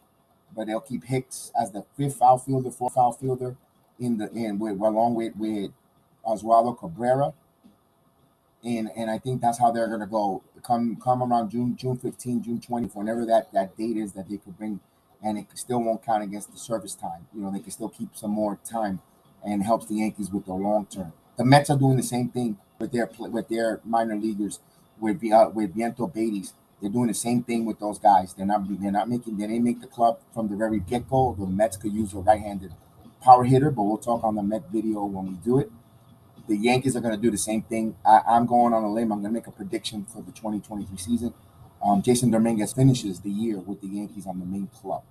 [0.55, 3.55] But they'll keep Hicks as the fifth outfielder, fourth outfielder
[3.99, 5.71] in the in with along with with
[6.25, 7.33] Oswaldo Cabrera.
[8.63, 10.43] And and I think that's how they're gonna go.
[10.63, 14.37] Come come around June June 15, June 20, whenever that that date is that they
[14.37, 14.79] could bring,
[15.23, 17.27] and it still won't count against the service time.
[17.33, 19.01] You know they can still keep some more time,
[19.43, 21.13] and helps the Yankees with their long term.
[21.37, 24.59] The Mets are doing the same thing with their with their minor leaguers
[24.99, 26.53] with uh, with Viento Beatties.
[26.81, 28.33] They're doing the same thing with those guys.
[28.33, 31.35] They're not they're not making they didn't make the club from the very get go.
[31.37, 32.73] The Mets could use a right handed
[33.21, 35.71] power hitter, but we'll talk on the Met video when we do it.
[36.47, 37.95] The Yankees are going to do the same thing.
[38.03, 39.11] I, am going on a limb.
[39.11, 41.33] I'm going to make a prediction for the 2023 season.
[41.83, 45.03] Um, Jasson Dominguez finishes the year with the Yankees on the main club.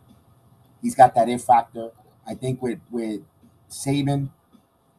[0.83, 1.91] He's got that if factor.
[2.27, 3.23] I think with with
[3.71, 4.31] Sabean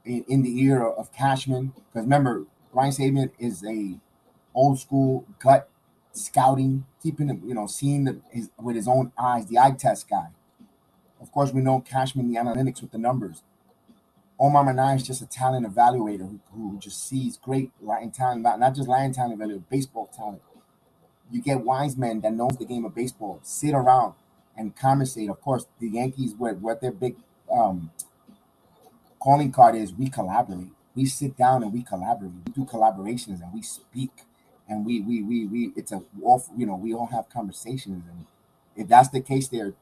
[0.06, 4.00] in, in the era of Cashman, because remember Brian Sabean is a
[4.54, 5.70] old school gut
[6.14, 10.10] scouting, keeping him, you know, seeing the, his, with his own eyes, the eye test
[10.10, 10.28] guy.
[11.22, 13.44] Of course, we know Cashman, the analytics with the numbers.
[14.40, 18.60] Omar Minaya is just a talent evaluator who, who just sees great Latin talent, not,
[18.60, 20.42] not just Latin talent, but baseball talent.
[21.30, 24.16] You get wise men that knows the game of baseball, sit around
[24.58, 25.30] and conversate.
[25.30, 27.18] Of course, the Yankees, what, what their big
[27.54, 27.92] um,
[29.20, 30.72] calling card is, we collaborate.
[30.96, 32.32] We sit down and we collaborate.
[32.46, 34.12] We do collaborations and we speak
[34.68, 36.02] and we we we we it's a
[36.58, 38.26] you know we all have conversations and
[38.76, 39.74] if that's the case there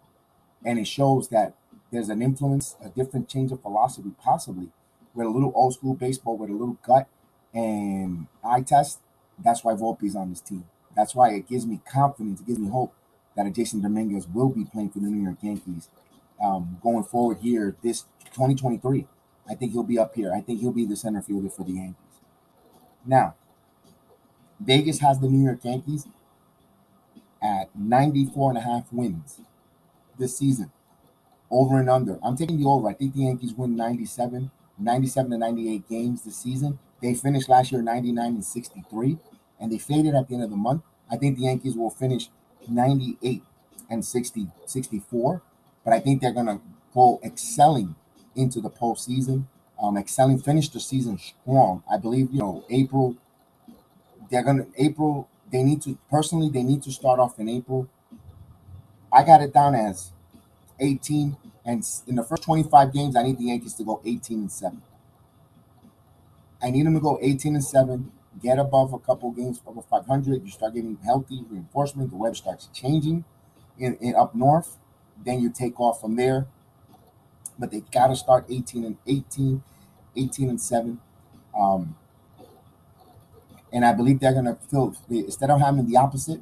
[0.65, 1.53] and it shows that
[1.91, 4.69] there's an influence, a different change of philosophy, possibly
[5.13, 7.07] with a little old school baseball, with a little gut
[7.53, 8.99] and eye test.
[9.43, 10.65] That's why Volpe's on this team.
[10.95, 12.93] That's why it gives me confidence, it gives me hope
[13.35, 15.87] that a Jasson Dominguez will be playing for the New York Yankees
[16.43, 18.01] um, going forward here this
[18.33, 19.07] 2023.
[19.49, 20.33] I think he'll be up here.
[20.33, 21.95] I think he'll be the center fielder for the Yankees.
[23.05, 23.35] Now,
[24.59, 26.07] Vegas has the New York Yankees
[27.41, 29.41] at 94 and a half wins
[30.17, 30.71] this season
[31.49, 32.19] over and under.
[32.21, 32.89] I'm taking the over.
[32.89, 36.79] I think the Yankees win 97, 97 to 98 games this season.
[37.01, 39.17] They finished last year 99 and 63,
[39.59, 40.83] and they faded at the end of the month.
[41.09, 42.29] I think the Yankees will finish
[42.67, 43.43] 98
[43.89, 45.41] and 60, 64,
[45.83, 46.59] but I think they're going to
[46.93, 47.95] go excelling
[48.39, 49.45] into the postseason.
[49.82, 51.84] Um, excelling, finish the season strong.
[51.89, 53.15] I believe, you know, April,
[54.30, 57.88] they're to, April, they need to, personally, they need to start off in April.
[59.12, 60.12] I got it down as
[60.80, 61.38] 18.
[61.65, 64.82] And in the first 25 games, I need the Yankees to go 18 and 7.
[66.62, 70.43] I need them to go 18 and 7, get above a couple games above 500.
[70.43, 72.10] You start getting healthy reinforcement.
[72.12, 73.23] The web starts changing
[73.78, 74.78] in, in up north.
[75.23, 76.47] Then you take off from there.
[77.59, 79.61] But they got to start 18 and 18,
[80.15, 80.99] 18 and 7.
[81.57, 81.95] Um,
[83.71, 86.41] and I believe they're going to feel, instead of having the opposite,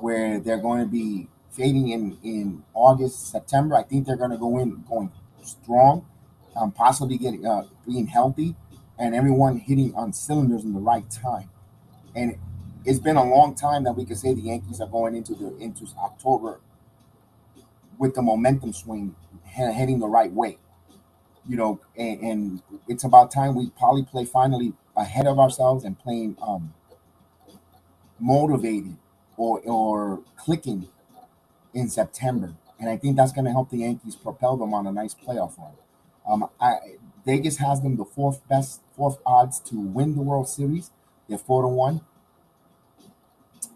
[0.00, 3.76] where they're going to be fading in in August, September.
[3.76, 6.06] I think they're going to go in going strong,
[6.56, 8.56] um, possibly getting uh, being healthy,
[8.98, 11.48] and everyone hitting on cylinders in the right time.
[12.14, 12.36] And
[12.84, 15.56] it's been a long time that we could say the Yankees are going into the
[15.58, 16.60] into October
[17.98, 20.58] with the momentum swing heading the right way.
[21.46, 25.98] You know, and, and it's about time we probably play finally ahead of ourselves and
[25.98, 26.74] playing um,
[28.18, 28.96] motivated
[29.36, 30.88] or or clicking
[31.74, 34.92] in September, and I think that's going to help the Yankees propel them on a
[34.92, 35.72] nice playoff run.
[36.26, 36.76] Um, I,
[37.26, 40.90] Vegas has them the fourth best, fourth odds to win the World Series.
[41.28, 42.02] They're four to one.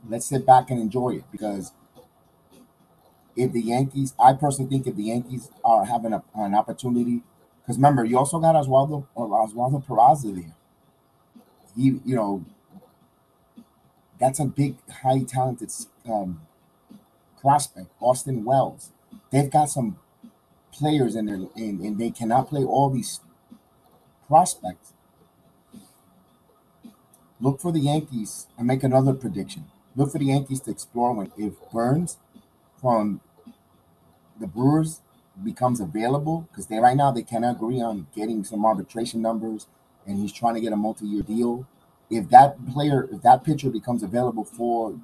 [0.09, 1.73] Let's sit back and enjoy it because
[3.38, 7.22] if the Yankees, I personally think if the Yankees are having a, an opportunity,
[7.62, 10.55] because remember, you also got Oswaldo or Oswaldo Peraza there.
[11.77, 12.44] He, you know,
[14.18, 15.70] that's a big, high talented
[16.09, 16.40] um,
[17.40, 18.90] prospect, Austin Wells.
[19.31, 19.98] They've got some
[20.72, 23.20] players in there, and, and they cannot play all these
[24.27, 24.92] prospects.
[27.40, 29.66] Look for the Yankees and make another prediction.
[29.94, 32.18] Look for the Yankees to explore when if Burnes
[32.81, 33.20] from
[34.40, 35.01] the Brewers
[35.42, 39.66] becomes available because they right now they cannot agree on getting some arbitration numbers,
[40.07, 41.66] and he's trying to get a multi-year deal.
[42.11, 44.98] if that player, if that pitcher becomes available for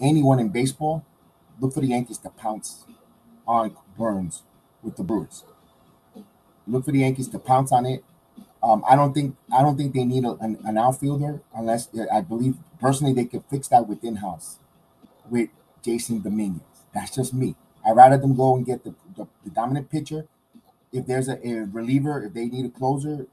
[0.00, 1.04] anyone in baseball,
[1.60, 2.84] look for the Yankees to pounce
[3.46, 4.42] on Burnes
[4.82, 5.44] with the Brewers.
[6.66, 8.04] Look for the Yankees to pounce on it.
[8.62, 12.20] Um, I don't think I don't think they need a, an, an outfielder unless I
[12.20, 14.58] believe personally they could fix that within house
[15.30, 15.50] with
[15.84, 16.62] Jasson Dominguez.
[16.94, 17.56] That's just me.
[17.90, 20.26] I'd rather them go and get the, the, the dominant pitcher.
[20.92, 23.26] If there's a, a reliever, if they need a closer,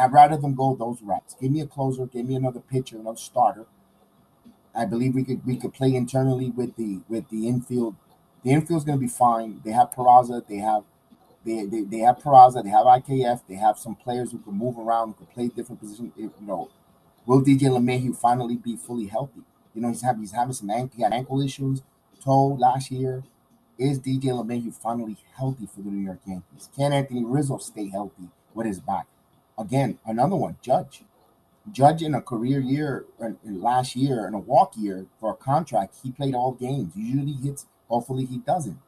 [0.00, 1.36] I'd rather them go those routes.
[1.40, 3.66] Give me a closer, give me another pitcher, another starter.
[4.74, 7.96] I believe we could we could play internally with the with the infield.
[8.44, 9.60] The infield's going to be fine.
[9.64, 10.84] They have Peraza, they have
[11.44, 14.78] they, they, they have Peraza, they have IKF, they have some players who can move
[14.78, 16.12] around, who can play different positions.
[16.16, 16.70] You know,
[17.26, 19.42] will DJ LeMahieu finally be fully healthy?
[19.74, 21.82] You know, he's having he's having some ankle, he had ankle issues,
[22.24, 23.24] toe last year.
[23.78, 26.68] Is DJ LeMahieu finally healthy for the New York Yankees?
[26.76, 29.06] Can Anthony Rizzo stay healthy with his back?
[29.56, 31.04] Again, another one, Judge.
[31.70, 33.04] Judge in a career year,
[33.44, 36.92] last year, in a walk year for a contract, he played all games.
[36.96, 37.66] Usually hits.
[37.88, 38.78] Hopefully he doesn't.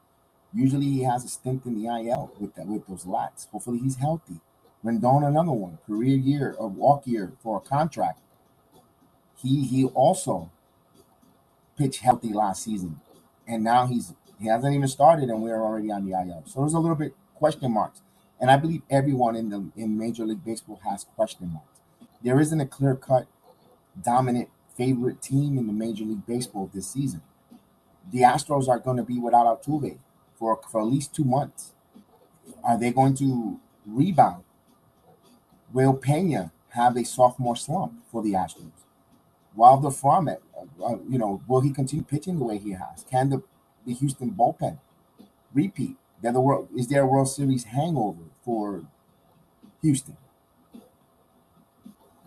[0.52, 3.48] Usually he has a stint in the IL with that with those lats.
[3.50, 4.40] Hopefully he's healthy.
[4.84, 8.20] Rodon, another one, career year, a walk year for a contract.
[9.36, 10.50] He he also
[11.76, 13.00] pitched healthy last season,
[13.46, 16.42] and now he's he hasn't even started, and we're already on the IL.
[16.46, 18.00] So there's a little bit question marks,
[18.40, 21.80] and I believe everyone in the in Major League Baseball has question marks.
[22.22, 23.26] There isn't a clear cut
[24.02, 27.22] dominant favorite team in the Major League Baseball this season.
[28.10, 29.98] The Astros are going to be without Altuve
[30.38, 31.72] for for at least two months.
[32.64, 34.44] Are they going to rebound?
[35.72, 38.70] Will Pena have a sophomore slump for the Astros?
[39.54, 40.38] Wilder Franmil,
[40.84, 43.04] uh, you know, will he continue pitching the way he has?
[43.10, 43.42] Can the
[43.86, 44.78] the Houston bullpen
[45.52, 45.96] repeat?
[46.22, 46.68] They're the world.
[46.76, 48.82] Is there a World Series hangover for
[49.82, 50.16] Houston?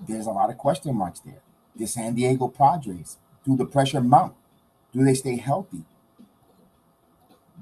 [0.08, 1.42] There's a lot of question marks there.
[1.76, 4.34] The San Diego Padres, do the pressure mount?
[4.92, 5.86] Do they stay healthy?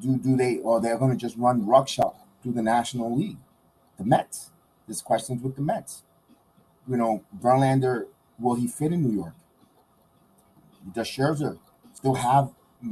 [0.01, 3.38] Do do they or they're going to just run ruckshot through the National League?
[3.97, 4.51] The Mets.
[4.88, 6.04] There's questions with the Mets.
[6.88, 8.08] You know, Verlander,
[8.39, 9.36] will he fit in New York?
[10.93, 11.60] Does Scherzer
[11.93, 12.51] still have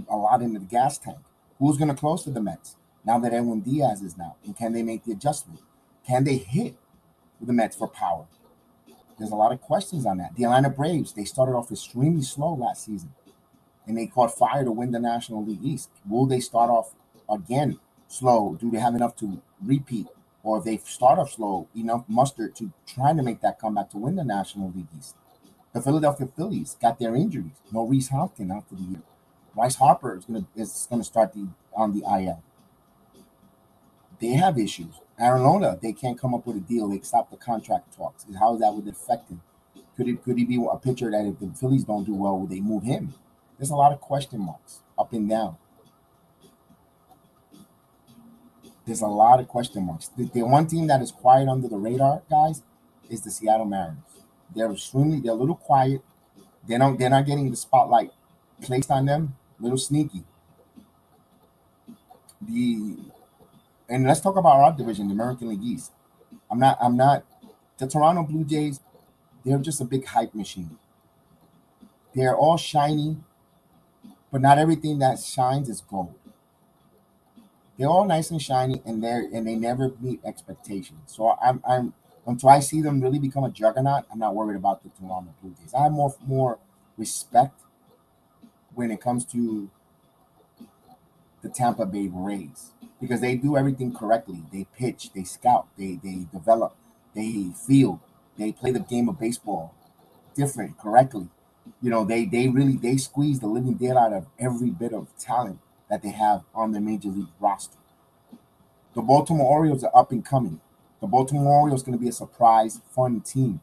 [0.10, 1.18] a lot in the gas tank.
[1.60, 2.76] Who's going to close to the Mets
[3.06, 4.36] now that Edwin Diaz is now?
[4.46, 5.62] And can they make the adjustment?
[6.06, 6.76] Can they hit
[7.42, 8.26] the Mets for power?
[9.18, 10.36] There's a lot of questions on that.
[10.36, 13.14] The Atlanta Braves, they started off extremely slow last season
[13.86, 15.90] and they caught fire to win the National League East.
[16.08, 16.94] Will they start off
[17.30, 18.56] again slow?
[18.60, 20.08] Do they have enough to repeat?
[20.44, 23.98] Or if they start off slow, enough mustard to try to make that comeback to
[23.98, 25.16] win the National League East?
[25.74, 27.62] The Philadelphia Phillies got their injuries.
[27.72, 29.02] No Rhys Hoskins after the year.
[29.56, 32.44] Bryce Harper is gonna is gonna start the on the IL.
[34.20, 34.96] They have issues.
[35.18, 36.88] Nola, they can't come up with a deal.
[36.90, 38.26] They stop the contract talks.
[38.38, 39.42] How that would affect him?
[39.98, 42.50] Could it could he be a pitcher that if the Phillies don't do well, would
[42.50, 43.14] they move him?
[43.58, 45.58] There's a lot of question marks up and down.
[48.86, 50.08] There's a lot of question marks.
[50.08, 52.64] The, the one team that is quiet under the radar, guys,
[53.10, 53.98] is the Seattle Mariners.
[54.56, 56.02] They're extremely, they're a little quiet.
[56.68, 58.12] They don't, they're not getting the spotlight
[58.62, 60.24] placed on them little sneaky.
[62.42, 62.98] The
[63.90, 65.92] and let's talk about our division, the American League East.
[66.50, 66.78] I'm not.
[66.82, 67.26] I'm not.
[67.78, 68.82] The Toronto Blue Jays,
[69.44, 70.78] they're just a big hype machine.
[72.14, 73.18] They're all shiny,
[74.32, 76.14] but not everything that shines is gold.
[77.78, 81.00] They're all nice and shiny, and they're and they never meet expectations.
[81.08, 81.94] So I'm I'm
[82.26, 85.56] until I see them really become a juggernaut, I'm not worried about the Toronto Blue
[85.60, 85.74] Jays.
[85.74, 86.60] I have more more
[86.98, 87.60] respect
[88.80, 89.70] when it comes to
[91.42, 94.42] the Tampa Bay Rays because they do everything correctly.
[94.54, 96.78] They pitch, they scout, they they develop,
[97.14, 98.00] they field,
[98.38, 99.76] they play the game of baseball
[100.34, 101.28] different, correctly.
[101.82, 105.10] You know, they they really they squeeze the living deal out of every bit of
[105.18, 105.60] talent
[105.90, 107.76] that they have on their major league roster.
[108.96, 110.62] The Baltimore Orioles are up and coming.
[111.02, 113.60] The Baltimore Orioles going to be a surprise, fun team.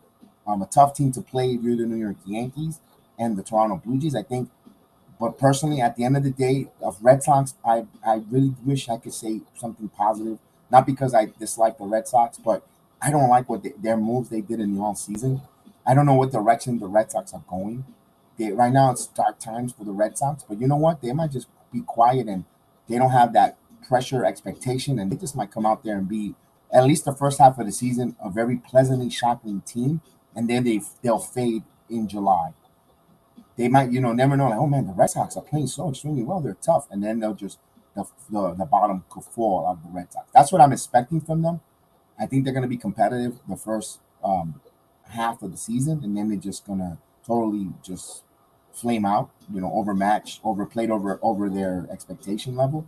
[0.47, 2.81] Um, a tough team to play if you're the New York Yankees
[3.19, 4.15] and the Toronto Blue Jays.
[4.15, 4.51] I think
[5.19, 8.89] but personally, at the end of the day, of Red Sox, I I really wish
[8.89, 10.39] I could say something positive.
[10.71, 12.67] Not because I dislike the Red Sox, but
[13.01, 15.43] I don't like what they, their moves they did in the all season.
[15.87, 17.85] I don't know what direction the Red Sox are going.
[18.37, 21.01] They, right now, it's dark times for the Red Sox, but you know what?
[21.01, 22.45] They might just be quiet and
[22.89, 23.57] they don't have that
[23.89, 26.35] pressure expectation, and they just might come out there and be
[26.73, 30.01] at least the first half of the season a very pleasantly shocking team,
[30.35, 32.53] and then they they'll fade in July
[33.57, 34.49] they might, you know, never know.
[34.49, 36.41] Like, oh man, the Red Sox are playing so extremely well.
[36.41, 37.59] They're tough, and then they'll just
[37.95, 40.29] the the, the bottom could fall of the Red Sox.
[40.33, 41.61] That's what I'm expecting from them.
[42.19, 44.61] I think they're going to be competitive the first um,
[45.11, 48.23] half of the season, and then they're just gonna totally just
[48.73, 52.87] flame out, you know, overmatched, overplayed over over their expectation level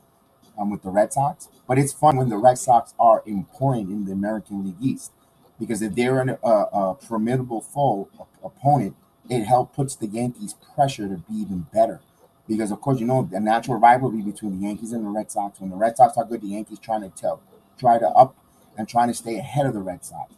[0.59, 1.49] um, with the Red Sox.
[1.67, 5.13] But it's fun when the Red Sox are important in the American League East
[5.59, 8.09] because if they're an, a, a formidable foe
[8.45, 8.97] opponent,
[9.29, 12.01] it helps puts the Yankees pressure to be even better.
[12.47, 15.61] Because of course, you know the natural rivalry between the Yankees and the Red Sox.
[15.61, 17.43] When the Red Sox are good, the Yankees trying to tell,
[17.79, 18.35] try to up
[18.77, 20.33] and trying to stay ahead of the Red Sox,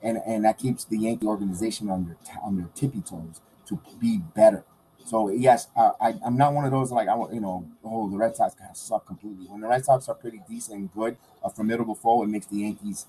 [0.00, 4.18] and and that keeps the Yankee organization on their on their tippy toes to be
[4.18, 4.64] better.
[5.04, 8.16] So yes, uh, I, I'm not one of those like I you know oh the
[8.16, 9.46] Red Sox kind of suck completely.
[9.46, 12.58] When the Red Sox are pretty decent and good, a formidable foe, it makes the
[12.58, 13.06] Yankees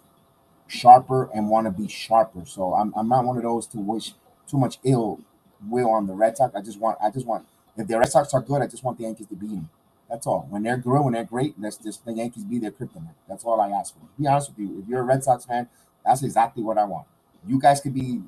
[0.67, 2.45] sharper and want to be sharper.
[2.45, 4.13] So I'm, I'm not one of those to wish
[4.49, 5.19] too much ill
[5.67, 6.55] will on the Red Sox.
[6.55, 7.45] I just want I just want
[7.77, 9.69] if the Red Sox are good, I just want the Yankees to beat them.
[10.09, 10.47] That's all.
[10.49, 13.15] When they're good, when they're great, let's just the Yankees be their kryptonite.
[13.27, 14.01] That's all I ask for.
[14.19, 15.67] Be honest with you, if you're a Red Sox fan,
[16.05, 17.07] that's exactly what I want.
[17.45, 18.21] You guys could be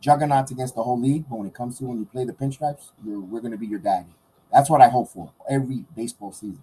[0.00, 2.90] juggernauts against the whole league, but when it comes to when you play the pinstripes,
[3.04, 4.14] we're going to be your daddy.
[4.52, 6.62] That's what I hope for every baseball season.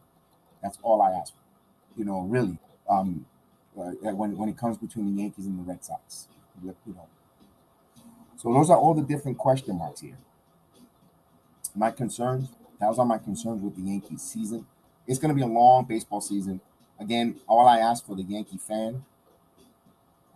[0.61, 1.39] That's all I ask for.
[1.97, 2.59] You know, really.
[2.87, 3.25] Um,
[3.77, 6.27] uh, when when it comes between the Yankees and the Red Sox,
[6.61, 7.07] you know.
[8.39, 10.17] So those are all the different question marks here.
[11.75, 12.47] My concerns.
[12.79, 14.65] Those are my concerns with the Yankees season.
[15.05, 16.61] It's going to be a long baseball season.
[17.01, 19.03] Again, all I ask for the Yankee fan,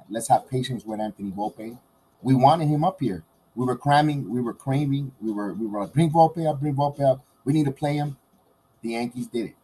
[0.10, 1.80] let's have patience with Anthony Volpe.
[2.22, 3.24] We wanted him up here.
[3.56, 6.76] We were cramming, we were craving, we were we were like, bring Volpe up, bring
[6.76, 7.24] Volpe up.
[7.46, 8.18] We need to play him.
[8.82, 9.56] The Yankees did it.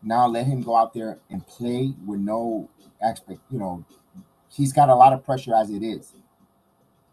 [0.00, 2.68] Now let him go out there and play with no
[3.02, 3.40] expect.
[3.50, 3.84] You know,
[4.48, 6.12] he's got a lot of pressure as it is.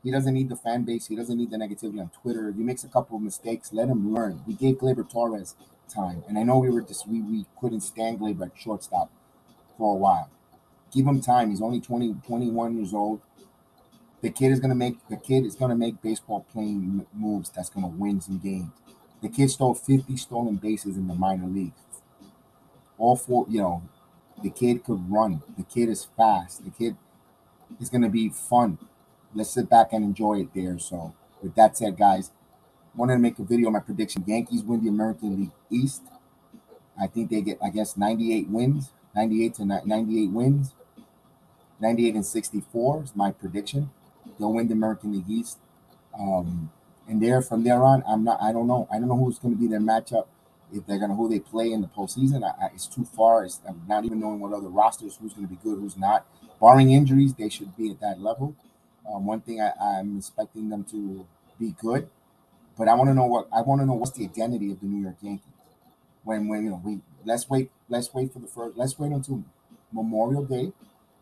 [0.04, 1.08] He doesn't need the fan base.
[1.08, 2.50] He doesn't need the negativity on Twitter.
[2.50, 4.42] If he makes a couple of mistakes, let him learn.
[4.46, 5.56] We gave Gleyber Torres
[5.88, 9.10] time, and I know we were just we, we couldn't stand Gleyber at shortstop
[9.78, 10.30] for a while.
[10.92, 11.52] Give him time.
[11.52, 13.22] He's only 20, 21 years old.
[14.22, 17.88] The kid is gonna make the kid is gonna make baseball playing moves that's gonna
[17.88, 18.72] win some games.
[19.22, 21.80] The kid stole 50 stolen bases in the minor leagues.
[22.98, 23.84] All four, you know,
[24.42, 25.42] the kid could run.
[25.58, 26.64] The kid is fast.
[26.66, 26.98] The kid
[27.80, 28.78] is gonna be fun
[29.34, 30.78] let's sit back and enjoy it there.
[30.80, 32.32] So, with that said, guys,
[32.96, 34.24] wanted to make a video on my prediction.
[34.26, 36.04] Yankees win the American League East.
[37.00, 40.74] I think they get, I guess, 98 wins, 98 to 98 wins,
[41.80, 43.90] 98 and 64 is my prediction.
[44.40, 45.60] They'll win the American League East.
[46.18, 46.72] Um,
[47.08, 48.42] and there, from there on, I'm not.
[48.42, 48.88] I don't know.
[48.92, 50.28] I don't know who's going to be their matchup.
[50.72, 53.44] If they're going to who they play in the postseason, I, I, it's too far.
[53.44, 56.26] It's, I'm not even knowing what other rosters, who's going to be good, who's not.
[56.60, 58.56] Barring injuries, they should be at that level.
[59.12, 61.26] Um, one thing I, I'm expecting them to
[61.60, 62.10] be good,
[62.78, 64.86] but I want to know what I want to know what's the identity of the
[64.88, 65.48] New York Yankees.
[66.24, 69.44] When when you know we let's wait let's wait for the first let's wait until
[69.92, 70.72] Memorial Day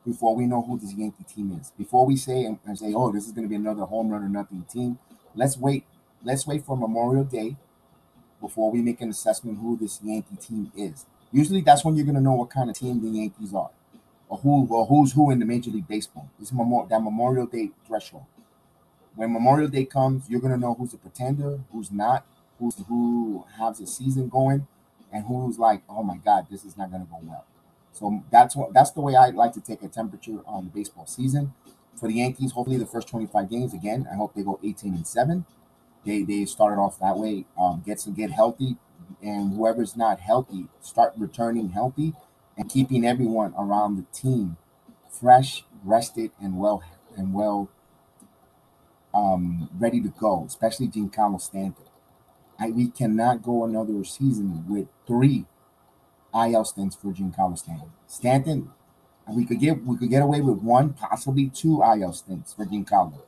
[0.06, 1.72] before we know who this Yankee team is.
[1.78, 4.24] Before we say and, and say, oh, this is going to be another home run
[4.24, 4.98] or nothing team.
[5.36, 5.86] Let's wait.
[6.24, 7.56] Let's wait for Memorial Day
[8.40, 11.06] before we make an assessment who this Yankee team is.
[11.32, 13.70] Usually, that's when you're going to know what kind of team the Yankees are
[14.32, 16.30] or who or who's who in the Major League Baseball.
[16.40, 18.24] It's memorial that Memorial Day threshold.
[19.16, 22.26] When Memorial Day comes, you're gonna know who's a pretender, who's not,
[22.58, 24.68] who's who has a season going,
[25.12, 27.46] and who's like, oh my God, this is not gonna go well.
[27.92, 31.06] So that's what that's the way I like to take a temperature on the baseball
[31.08, 31.54] season.
[31.98, 34.08] For the Yankees, hopefully the first 25 games again.
[34.10, 35.46] I hope they go 18 and seven.
[36.06, 37.48] They they started off that way.
[37.60, 38.78] Um, get some get healthy,
[39.22, 42.14] and whoever's not healthy, start returning healthy
[42.62, 44.56] and keeping everyone around the team
[45.10, 46.84] fresh, rested, and well
[47.18, 47.72] and well
[49.16, 51.86] um, ready to go, especially Giancarlo Stanton.
[52.60, 55.46] I, we cannot go another season with three
[56.36, 57.92] IL stints for Giancarlo Stanton.
[58.06, 58.70] Stanton,
[59.28, 63.24] we could get we could get away with one, possibly two IL stints for Giancarlo.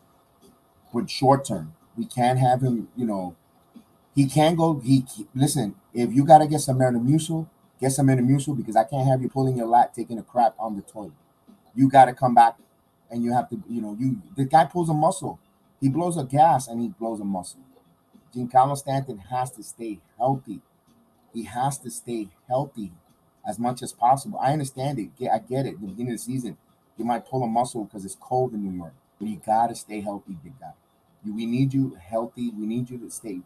[0.94, 2.90] But short term, we can't have him.
[2.96, 3.36] You know,
[4.14, 4.80] he can go.
[4.80, 5.04] He
[5.34, 5.74] listen.
[5.92, 7.48] If you got to get some Metamucil,
[7.84, 10.78] Get some Metamucil because I can't have you pulling your lat taking a crap on
[10.78, 11.12] the toilet.
[11.76, 12.56] You got to come back
[13.12, 15.38] and you have to, you know, you the guy pulls a muscle.
[15.82, 17.60] He blows a gas and he blows a muscle.
[18.34, 20.62] Giancarlo Stanton has to stay healthy.
[21.34, 22.94] He has to stay healthy
[23.46, 24.40] as much as possible.
[24.40, 25.10] I understand it.
[25.30, 25.82] I get it.
[25.82, 26.56] The beginning of the season,
[26.98, 29.76] you might pull a muscle because it's cold in New York, but you got to
[29.76, 30.72] stay healthy, big guy.
[31.26, 32.50] We need you healthy.
[32.50, 33.42] We need you to stay.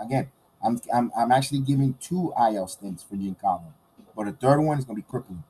[0.00, 0.32] Again,
[0.62, 3.72] I'm, I'm, I'm actually giving two IL stints for Giancarlo,
[4.16, 5.44] but the third one is going to be crippling.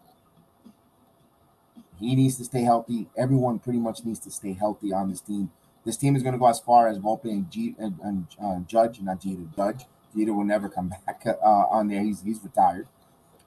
[1.98, 3.08] He needs to stay healthy.
[3.16, 5.50] Everyone pretty much needs to stay healthy on this team.
[5.84, 8.60] This team is going to go as far as Volpe and, G, and, and uh,
[8.60, 9.86] Judge, not Jeter, Judge.
[10.14, 12.02] Jeter will never come back uh, on there.
[12.02, 12.86] He's he's retired.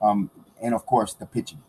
[0.02, 1.62] Um, and of course the pitching.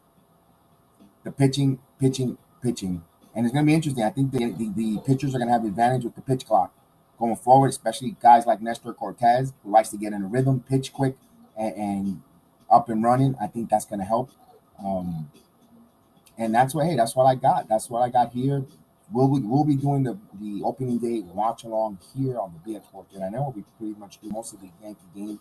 [1.24, 3.04] The pitching, pitching, pitching
[3.36, 4.04] and it's going to be interesting.
[4.04, 6.74] I think the, the, the pitchers are going to have advantage with the pitch clock
[7.20, 10.94] going forward, especially guys like Nestor Cortes, who likes to get in a rhythm, pitch
[10.94, 11.16] quick,
[11.58, 12.22] and, and
[12.70, 13.36] up and running.
[13.40, 14.32] I think that's going to help.
[14.84, 15.32] Um,
[16.38, 17.70] and that's what hey, that's what I got.
[17.70, 18.66] That's what I got here.
[19.12, 22.86] We'll be, we'll be doing the, the opening day watch along here on the BX
[22.86, 25.40] Sports I know we pretty much do most of the Yankee game.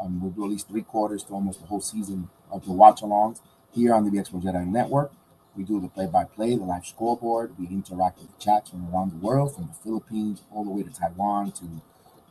[0.00, 3.02] Um, we'll do at least three quarters to almost the whole season of the watch
[3.02, 3.40] alongs
[3.72, 5.12] here on the BX Jedi Network.
[5.56, 7.54] We do the play by play, the live scoreboard.
[7.58, 10.82] We interact with the chats from around the world, from the Philippines all the way
[10.82, 11.64] to Taiwan to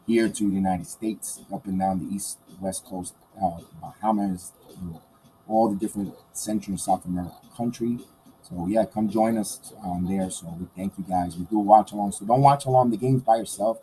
[0.05, 4.91] here to the United States, up and down the east, west coast, uh, Bahamas, you
[4.91, 5.01] know,
[5.47, 8.01] all the different Central and South American countries.
[8.41, 10.29] So yeah, come join us um, there.
[10.29, 11.37] So we thank you guys.
[11.37, 12.11] We do watch along.
[12.11, 13.79] So don't watch along the games by yourself.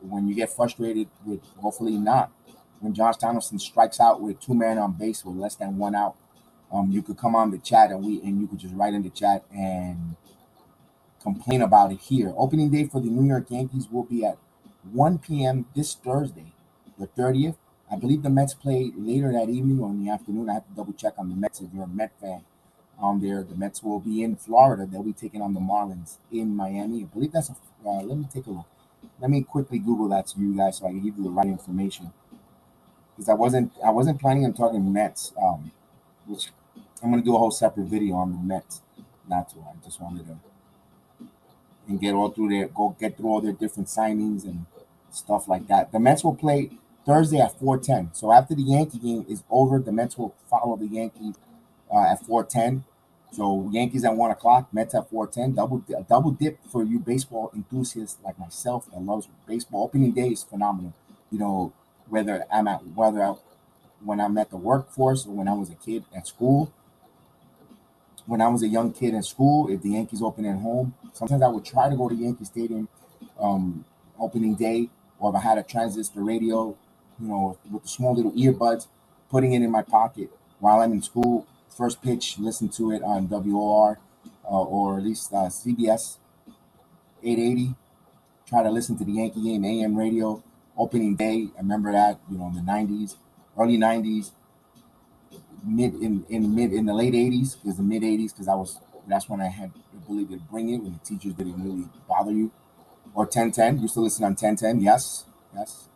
[0.00, 2.32] When you get frustrated with, hopefully not,
[2.80, 6.16] when Josh Donaldson strikes out with two men on base with less than one out,
[6.72, 9.02] um, you could come on the chat and we and you could just write in
[9.02, 10.16] the chat and
[11.22, 12.32] complain about it here.
[12.36, 14.38] Opening day for the New York Yankees will be at
[14.92, 15.66] 1 p.m.
[15.74, 16.52] this Thursday,
[16.98, 17.56] the 30th.
[17.90, 20.48] I believe the Mets play later that evening or in the afternoon.
[20.48, 22.44] I have to double check on the Mets if you're a Met fan.
[23.02, 24.86] Um, there, the Mets will be in Florida.
[24.86, 27.02] They'll be taking on the Marlins in Miami.
[27.02, 27.56] I believe that's a.
[27.84, 28.66] Uh, let me take a look.
[29.20, 31.46] Let me quickly Google that to you guys so I can give you the right
[31.46, 32.12] information.
[33.16, 35.72] Because I wasn't, I wasn't planning on talking Mets, um,
[36.26, 36.50] which
[37.02, 38.82] I'm gonna do a whole separate video on the Mets.
[39.28, 39.60] Not to.
[39.60, 40.36] I just wanted to
[41.88, 44.66] and get all through their go get through all their different signings and
[45.10, 45.92] stuff like that.
[45.92, 46.70] The Mets will play
[47.04, 48.10] Thursday at 4:10.
[48.12, 51.34] So after the Yankee game is over, the Mets will follow the Yankees
[51.92, 52.84] uh, at 4:10.
[53.32, 55.54] So Yankees at one o'clock, Mets at 4:10.
[55.56, 59.84] Double double dip for you baseball enthusiasts like myself that loves baseball.
[59.84, 60.94] Opening day is phenomenal.
[61.30, 61.72] You know
[62.08, 63.34] whether I'm at whether I,
[64.04, 66.72] when I'm at the workforce or when I was a kid at school.
[68.26, 71.42] When I was a young kid in school, if the Yankees open at home, sometimes
[71.42, 72.88] I would try to go to Yankee Stadium
[73.38, 73.84] um,
[74.18, 76.76] opening day, or if I had a transistor radio,
[77.20, 78.86] you know, with the small little earbuds,
[79.30, 81.46] putting it in my pocket while I'm in school.
[81.68, 83.98] First pitch, listen to it on WOR
[84.44, 86.18] uh, or at least uh, CBS
[87.22, 87.74] 880.
[88.46, 90.42] Try to listen to the Yankee game, AM radio,
[90.76, 91.48] opening day.
[91.56, 93.16] I remember that, you know, in the 90s,
[93.56, 94.32] early 90s,
[95.64, 98.78] mid in, in mid in the late 80s, because the mid 80s, because I was
[99.08, 102.32] that's when I had the ability to bring it when the teachers didn't really bother
[102.32, 102.52] you.
[103.14, 105.88] Or 1010, used to listen on 1010, yes, yes.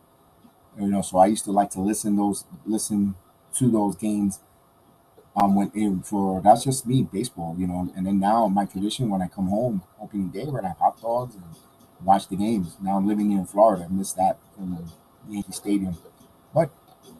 [0.79, 3.15] You know, so I used to like to listen those listen
[3.55, 4.39] to those games
[5.35, 9.09] um when in for that's just me baseball you know and then now my tradition
[9.09, 11.43] when i come home opening day we're gonna have hot dogs and
[12.03, 14.85] watch the games now i'm living in florida i miss that from
[15.29, 15.97] yankee stadium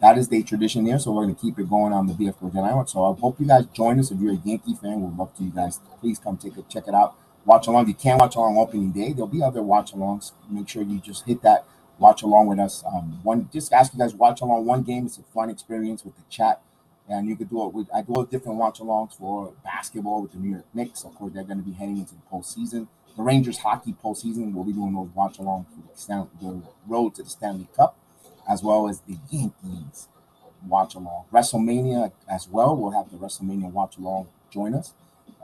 [0.00, 2.88] that is the tradition there so we're gonna keep it going on the bf Island.
[2.88, 4.10] so i hope you guys join us.
[4.10, 6.88] If you're a yankee fan we'd love to you guys please come take a check
[6.88, 7.14] it out.
[7.44, 7.82] Watch along.
[7.82, 9.12] If you can't watch along opening day.
[9.12, 11.64] There'll be other watch alongs make sure you just hit that
[11.98, 15.06] watch along with us um one just ask you guys watch along one game.
[15.06, 16.60] It's a fun experience with the chat.
[17.08, 20.38] And you could do it with I do different watch alongs for basketball with the
[20.38, 21.04] New York Knicks.
[21.04, 22.88] Of course, they're going to be heading into the postseason.
[23.16, 27.22] The Rangers hockey postseason, we'll be doing those watch alongs for the, the road to
[27.22, 27.96] the Stanley Cup,
[28.48, 30.08] as well as the Yankees
[30.66, 31.24] watch along.
[31.32, 32.76] WrestleMania as well.
[32.76, 34.92] We'll have the WrestleMania watch along join us.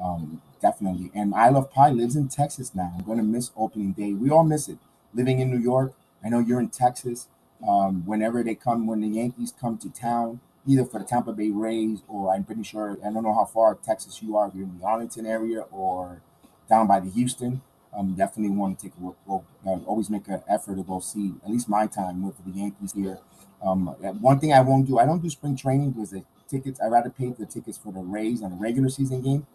[0.03, 1.11] Um, definitely.
[1.15, 2.95] And I Love Pie lives in Texas now.
[2.99, 4.13] I'm going to miss opening day.
[4.13, 4.79] We all miss it.
[5.15, 5.93] Living in New York,
[6.25, 7.29] I know you're in Texas.
[7.67, 11.51] Um, whenever they come, when the Yankees come to town, either for the Tampa Bay
[11.51, 14.49] Rays or I'm pretty sure I don't know how far Texas you are.
[14.49, 16.23] If you're in the Arlington area or
[16.69, 17.63] down by the Houston,
[17.95, 19.17] um, definitely want to take a look.
[19.27, 22.51] Well, uh, always make an effort to go see at least my time with the
[22.51, 23.19] Yankees here.
[23.63, 23.87] Um,
[24.21, 26.81] one thing I won't do, I don't do spring training because the tickets.
[26.81, 29.47] I rather pay for the tickets for the Rays on a regular season game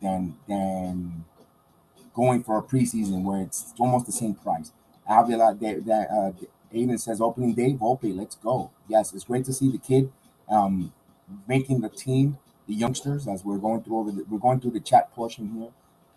[0.00, 1.24] than than
[2.14, 4.72] going for a preseason where it's almost the same price.
[5.08, 6.32] Avila, that, that uh,
[6.74, 8.70] Aiden says opening day, Volpe, let's go.
[8.88, 10.10] Yes, it's great to see the kid
[10.48, 10.92] um,
[11.46, 14.80] making the team, the youngsters, as we're going through over the, we're going through the
[14.80, 15.68] chat portion here.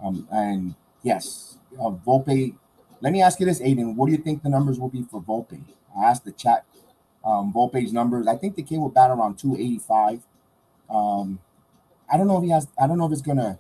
[0.02, 2.56] Um, and yes, uh, Volpe.
[3.02, 3.96] Let me ask you this, Aiden.
[3.96, 5.62] What do you think the numbers will be for Volpe?
[5.98, 6.66] I asked the chat
[7.24, 8.28] um, Volpe's numbers.
[8.28, 10.24] I think the kid will bat around 285.
[10.90, 11.40] Um,
[12.12, 12.68] I don't know if he has.
[12.82, 13.60] I don't know if it's gonna.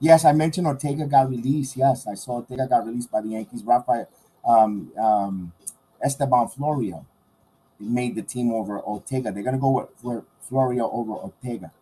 [0.00, 1.76] Yes, I mentioned Ortega got released.
[1.76, 3.64] Yes, I saw Ortega got released by the Yankees.
[3.64, 4.08] Rafael
[4.46, 5.52] um, um,
[6.04, 7.06] Estevan Florial
[7.80, 9.32] made the team over Ortega.
[9.32, 11.72] They're gonna go with, with Florial over Ortega.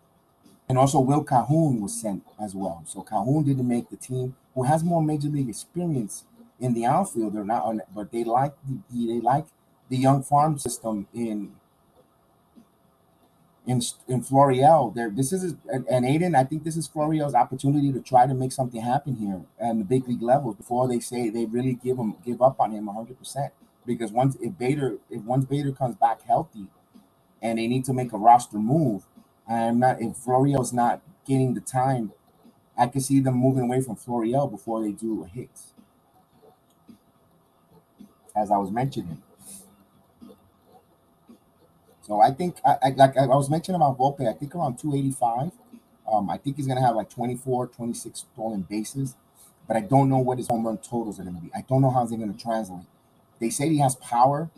[0.68, 2.82] And also Will Calhoun was sent as well.
[2.86, 6.24] So Calhoun didn't make the team, who has more major league experience
[6.60, 7.34] in the outfield.
[7.34, 8.54] They're not on, but they like
[8.90, 9.46] the they like
[9.88, 11.52] the young farm system in
[13.66, 14.94] in in Florial.
[14.94, 16.36] There, this is and, Aiden.
[16.36, 19.84] I think this is Florial's opportunity to try to make something happen here at the
[19.84, 23.18] big league levels before they say they really give him give up on him 100.
[23.18, 23.52] percent
[23.86, 26.68] Because once if Bader if once Bader comes back healthy,
[27.42, 29.04] and they need to make a roster move,
[29.48, 32.12] I'm not if Florial's not getting the time.
[32.76, 35.50] I can see them moving away from Florial before they do a hit.
[38.36, 39.22] As I was mentioning.
[42.02, 45.52] So I think, I, I like I was mentioning about Volpe, I think around 285.
[46.10, 49.14] Um, I think he's going to have like 24, 26 stolen bases,
[49.66, 51.50] but I don't know what his home run totals are going to be.
[51.54, 52.86] I don't know how they're going to translate.
[53.40, 54.50] They say he has power,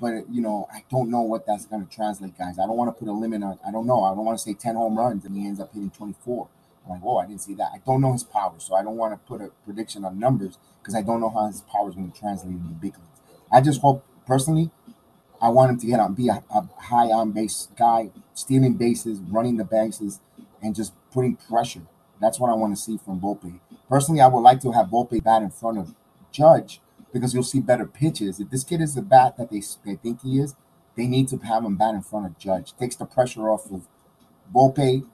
[0.00, 2.58] but you know, I don't know what that's going to translate, guys.
[2.58, 3.58] I don't want to put a limit on.
[3.66, 4.04] I don't know.
[4.04, 6.48] I don't want to say 10 home runs and he ends up hitting 24.
[6.86, 7.70] I'm like, oh, I didn't see that.
[7.74, 10.58] I don't know his power, so I don't want to put a prediction on numbers
[10.80, 13.20] because I don't know how his power is going to translate in big leagues.
[13.52, 14.70] I just hope personally
[15.40, 19.20] I want him to get on, be a, a high on base guy, stealing bases,
[19.20, 20.20] running the bases,
[20.62, 21.82] and just putting pressure.
[22.20, 23.60] That's what I want to see from Volpe.
[23.88, 25.94] Personally, I would like to have Volpe bat in front of
[26.32, 26.80] Judge
[27.12, 28.40] because you'll see better pitches.
[28.40, 30.54] If this kid is the bat that they, they think he is,
[30.96, 32.74] they need to have him bat in front of Judge.
[32.76, 33.86] Takes the pressure off of
[34.54, 35.04] Volpe.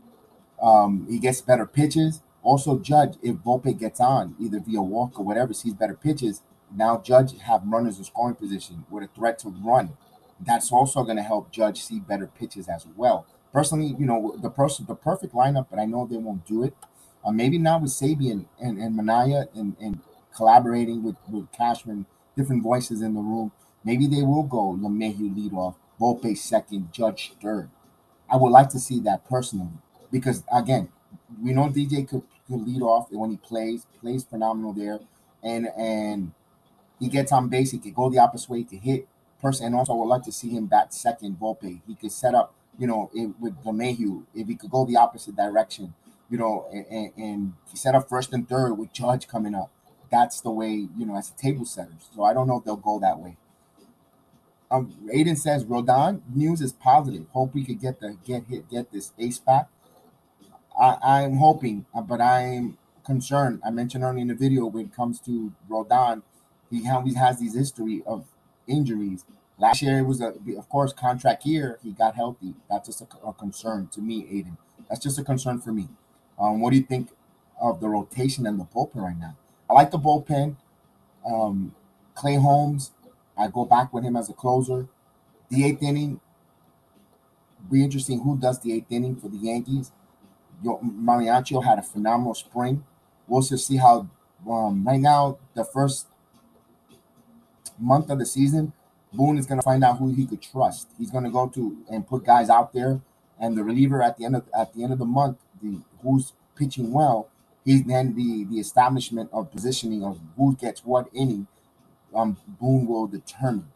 [0.63, 2.23] Um, he gets better pitches.
[2.43, 6.43] Also, Judge, if Volpe gets on, either via walk or whatever, sees better pitches,
[6.75, 9.93] now Judge have runners in scoring position with a threat to run
[10.45, 13.27] that's also going to help Judge see better pitches as well.
[13.53, 16.75] Personally, you know, the person, the perfect lineup, but I know they won't do it.
[17.25, 20.01] Uh, maybe not with Sabean and, and Manaea and, and
[20.35, 22.07] collaborating with, with Cashman,
[22.37, 23.53] different voices in the room,
[23.85, 27.71] maybe they will go LeMahieu lead off, Volpe second, Judge third.
[28.29, 29.69] I would like to see that personally
[30.13, 30.91] because, again,
[31.43, 35.01] we know DJ could, could lead off when he plays, plays phenomenal there.
[35.43, 36.33] And and
[37.01, 39.09] he gets on base, he could go the opposite way to hit
[39.43, 41.81] person, and also I would like to see him bat second Volpe.
[41.87, 45.37] He could set up, you know, it, with LeMahieu, if he could go the opposite
[45.37, 45.95] direction,
[46.31, 49.71] you know, and, and he set up first and third with Judge coming up.
[50.11, 51.97] That's the way, you know, as a table setter.
[52.15, 53.37] So I don't know if they'll go that way.
[54.71, 57.27] Um, Aiden says Rodon news is positive.
[57.33, 59.69] Hope we could get the get hit get this ace back.
[60.79, 63.61] I, I'm hoping, uh, but I'm concerned.
[63.65, 66.23] I mentioned earlier in the video when it comes to Rodon,
[66.71, 68.25] he always has these history of
[68.67, 69.25] injuries.
[69.59, 71.79] Last year it was a, of course, contract year.
[71.83, 72.55] He got healthy.
[72.71, 74.57] That's just a, a concern to me, Aiden.
[74.89, 75.89] That's just a concern for me.
[76.39, 77.11] Um, what do you think
[77.61, 79.37] of the rotation and the bullpen right now?
[79.69, 80.57] I like the bullpen.
[81.27, 81.75] Um,
[82.15, 82.93] Clay Holmes,
[83.37, 84.89] I go back with him as a closer.
[85.51, 86.21] The eighth inning,
[87.71, 89.93] be interesting who does the eighth inning for the Yankees.
[90.65, 92.85] Marinaccio had a phenomenal spring.
[93.27, 94.09] We'll just see how.
[94.49, 96.09] Um, right now, the first
[97.79, 98.73] month of the season,
[99.13, 100.89] Boone is going to find out who he could trust.
[100.99, 103.01] He's going to go to and put guys out there,
[103.39, 106.33] and the reliever at the end of at the end of the month, the who's
[106.57, 107.29] pitching well,
[107.65, 111.47] he's then the the establishment of positioning of who gets what inning.
[112.15, 113.69] Um, Boone will determine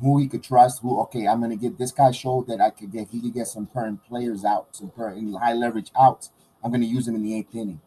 [0.00, 0.82] who he could trust.
[0.82, 3.08] Who okay, I'm to get this guy showed that I could get.
[3.10, 6.30] He could get some current players out, some current high leverage outs.
[6.62, 7.80] I'm to use him in the eighth inning,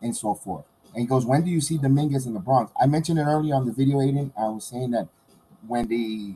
[0.00, 0.64] and so forth.
[0.94, 2.72] And he goes, When do you see Dominguez in the Bronx?
[2.80, 4.32] I mentioned it earlier on the video, Aiden.
[4.36, 5.08] I was saying that
[5.66, 6.34] when the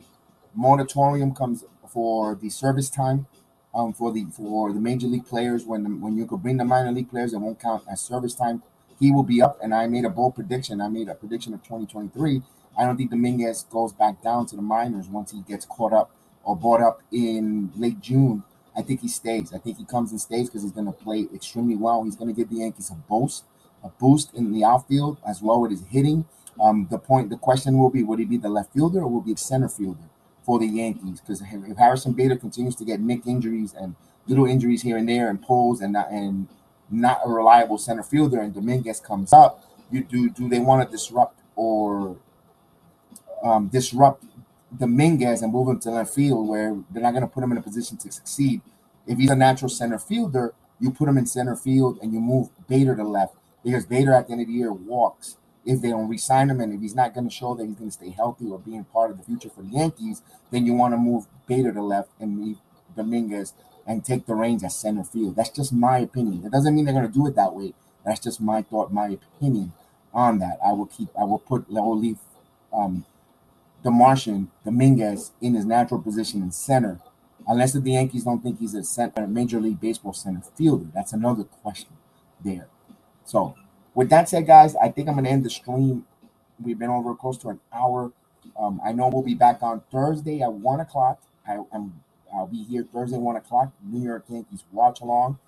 [0.53, 3.25] moratorium comes for the service time
[3.73, 6.65] um, for the for the major league players, when the, when you could bring the
[6.65, 8.61] minor league players, it won't count as service time.
[8.99, 10.79] He will be up, and I made a bold prediction.
[10.79, 12.43] I made a prediction of 2023.
[12.77, 16.11] I don't think Dominguez goes back down to the minors once he gets caught up
[16.43, 18.43] or brought up in late June.
[18.75, 19.53] I think he stays.
[19.53, 22.03] I think he comes and stays because he's going to play extremely well.
[22.03, 23.43] He's going to give the Yankees a boost
[23.83, 26.25] a boost in the outfield as well with his hitting.
[26.61, 29.21] Um, the point, the question will be: Would he be the left fielder or will
[29.21, 30.09] he be center fielder
[30.43, 31.21] for the Yankees?
[31.21, 33.95] Because if Harrison Bader continues to get nick injuries and
[34.27, 36.47] little injuries here and there and pulls and not, and
[36.89, 40.91] not a reliable center fielder, and Dominguez comes up, you do do they want to
[40.91, 42.17] disrupt or
[43.43, 44.23] um, disrupt
[44.77, 47.57] Dominguez and move him to left field where they're not going to put him in
[47.57, 48.61] a position to succeed?
[49.07, 52.49] If he's a natural center fielder, you put him in center field and you move
[52.67, 56.09] Bader to left because Bader at the end of the year walks if they don't
[56.09, 58.47] re-sign him and if he's not going to show that he's going to stay healthy
[58.49, 61.71] or being part of the future for the Yankees, then you want to move Bader
[61.71, 62.57] to left and leave
[62.95, 63.53] Dominguez
[63.85, 65.35] and take the reins at center field.
[65.35, 66.45] That's just my opinion.
[66.45, 67.73] It doesn't mean they're going to do it that way.
[68.05, 69.73] That's just my thought, my opinion
[70.13, 70.57] on that.
[70.65, 72.17] I will keep, I will put, I will leave
[72.73, 73.05] um,
[73.83, 76.99] the Martian Dominguez in his natural position in center,
[77.47, 80.85] unless the Yankees don't think he's a center, Major League Baseball center fielder.
[80.93, 81.89] That's another question
[82.43, 82.67] there.
[83.25, 83.55] So,
[83.93, 86.05] with that said, guys, I think I'm going to end the stream.
[86.61, 88.11] We've been over close to an hour.
[88.57, 91.21] Um, I know we'll be back on Thursday at one o'clock.
[91.47, 92.01] I, am
[92.33, 93.73] I'll be here Thursday, one o'clock.
[93.83, 95.39] New York Yankees watch along.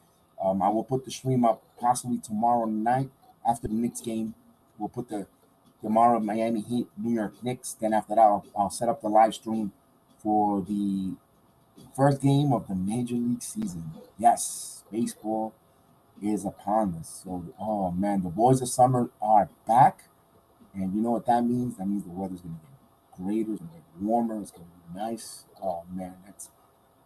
[0.44, 3.10] Um, I will put the stream up possibly tomorrow night
[3.48, 4.34] after the Knicks game.
[4.78, 5.28] We'll put the
[5.84, 7.74] tomorrow Miami Heat, New York Knicks.
[7.74, 9.72] Then after that, I'll, I'll set up the live stream
[10.18, 11.14] for the
[11.96, 13.92] first game of the Major League season.
[14.18, 15.54] Yes, baseball
[16.22, 17.22] is upon us.
[17.24, 20.06] So, oh man, the boys of summer are back,
[20.74, 21.78] and you know what that means?
[21.78, 25.46] That means the weather's gonna get greater, it's gonna get warmer, it's gonna be nice.
[25.62, 26.50] Oh man, that's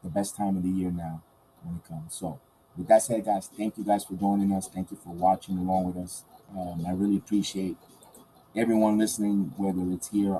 [0.03, 1.23] the best time of the year now
[1.63, 2.13] when it comes.
[2.13, 2.39] So,
[2.77, 4.67] with that said, guys, thank you guys for joining us.
[4.67, 6.23] Thank you for watching along with us.
[6.55, 7.77] Um, I really appreciate
[8.57, 10.39] everyone listening, whether it's here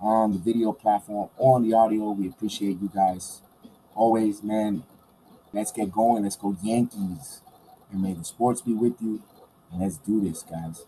[0.00, 2.12] on the video platform or on the audio.
[2.12, 3.40] We appreciate you guys.
[3.96, 4.84] Always, man,
[5.52, 6.22] let's get going.
[6.22, 7.40] Let's go Yankees.
[7.90, 9.20] And may the sports be with you.
[9.72, 10.84] And let's do this, guys.